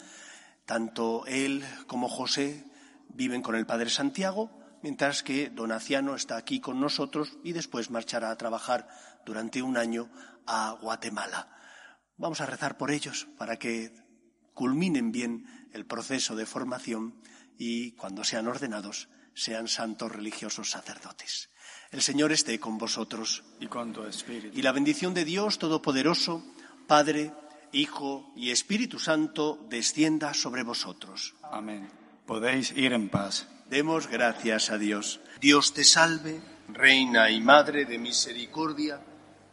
Tanto 0.67 1.25
él 1.25 1.65
como 1.87 2.09
José 2.09 2.63
viven 3.09 3.41
con 3.41 3.55
el 3.55 3.65
Padre 3.65 3.89
Santiago, 3.89 4.51
mientras 4.83 5.23
que 5.23 5.49
Donaciano 5.49 6.13
está 6.13 6.37
aquí 6.37 6.59
con 6.59 6.79
nosotros 6.79 7.39
y 7.43 7.53
después 7.53 7.89
marchará 7.89 8.29
a 8.29 8.37
trabajar 8.37 8.87
durante 9.25 9.63
un 9.63 9.77
año 9.77 10.11
a 10.45 10.77
Guatemala. 10.79 11.57
Vamos 12.21 12.39
a 12.39 12.45
rezar 12.45 12.77
por 12.77 12.91
ellos 12.91 13.27
para 13.35 13.57
que 13.57 13.91
culminen 14.53 15.11
bien 15.11 15.47
el 15.73 15.87
proceso 15.87 16.35
de 16.35 16.45
formación 16.45 17.15
y 17.57 17.93
cuando 17.93 18.23
sean 18.23 18.47
ordenados 18.47 19.09
sean 19.33 19.67
santos 19.67 20.11
religiosos 20.11 20.69
sacerdotes. 20.69 21.49
El 21.89 22.03
Señor 22.03 22.31
esté 22.31 22.59
con 22.59 22.77
vosotros. 22.77 23.43
Y 23.59 23.65
con 23.65 23.91
tu 23.91 24.03
espíritu. 24.03 24.55
Y 24.55 24.61
la 24.61 24.71
bendición 24.71 25.15
de 25.15 25.25
Dios 25.25 25.57
Todopoderoso, 25.57 26.45
Padre, 26.85 27.33
Hijo 27.71 28.31
y 28.35 28.51
Espíritu 28.51 28.99
Santo, 28.99 29.65
descienda 29.67 30.35
sobre 30.35 30.61
vosotros. 30.61 31.33
Amén. 31.41 31.89
Podéis 32.27 32.71
ir 32.77 32.93
en 32.93 33.09
paz. 33.09 33.47
Demos 33.67 34.05
gracias 34.05 34.69
a 34.69 34.77
Dios. 34.77 35.21
Dios 35.39 35.73
te 35.73 35.83
salve, 35.83 36.39
Reina 36.67 37.31
y 37.31 37.41
Madre 37.41 37.85
de 37.85 37.97
Misericordia 37.97 39.01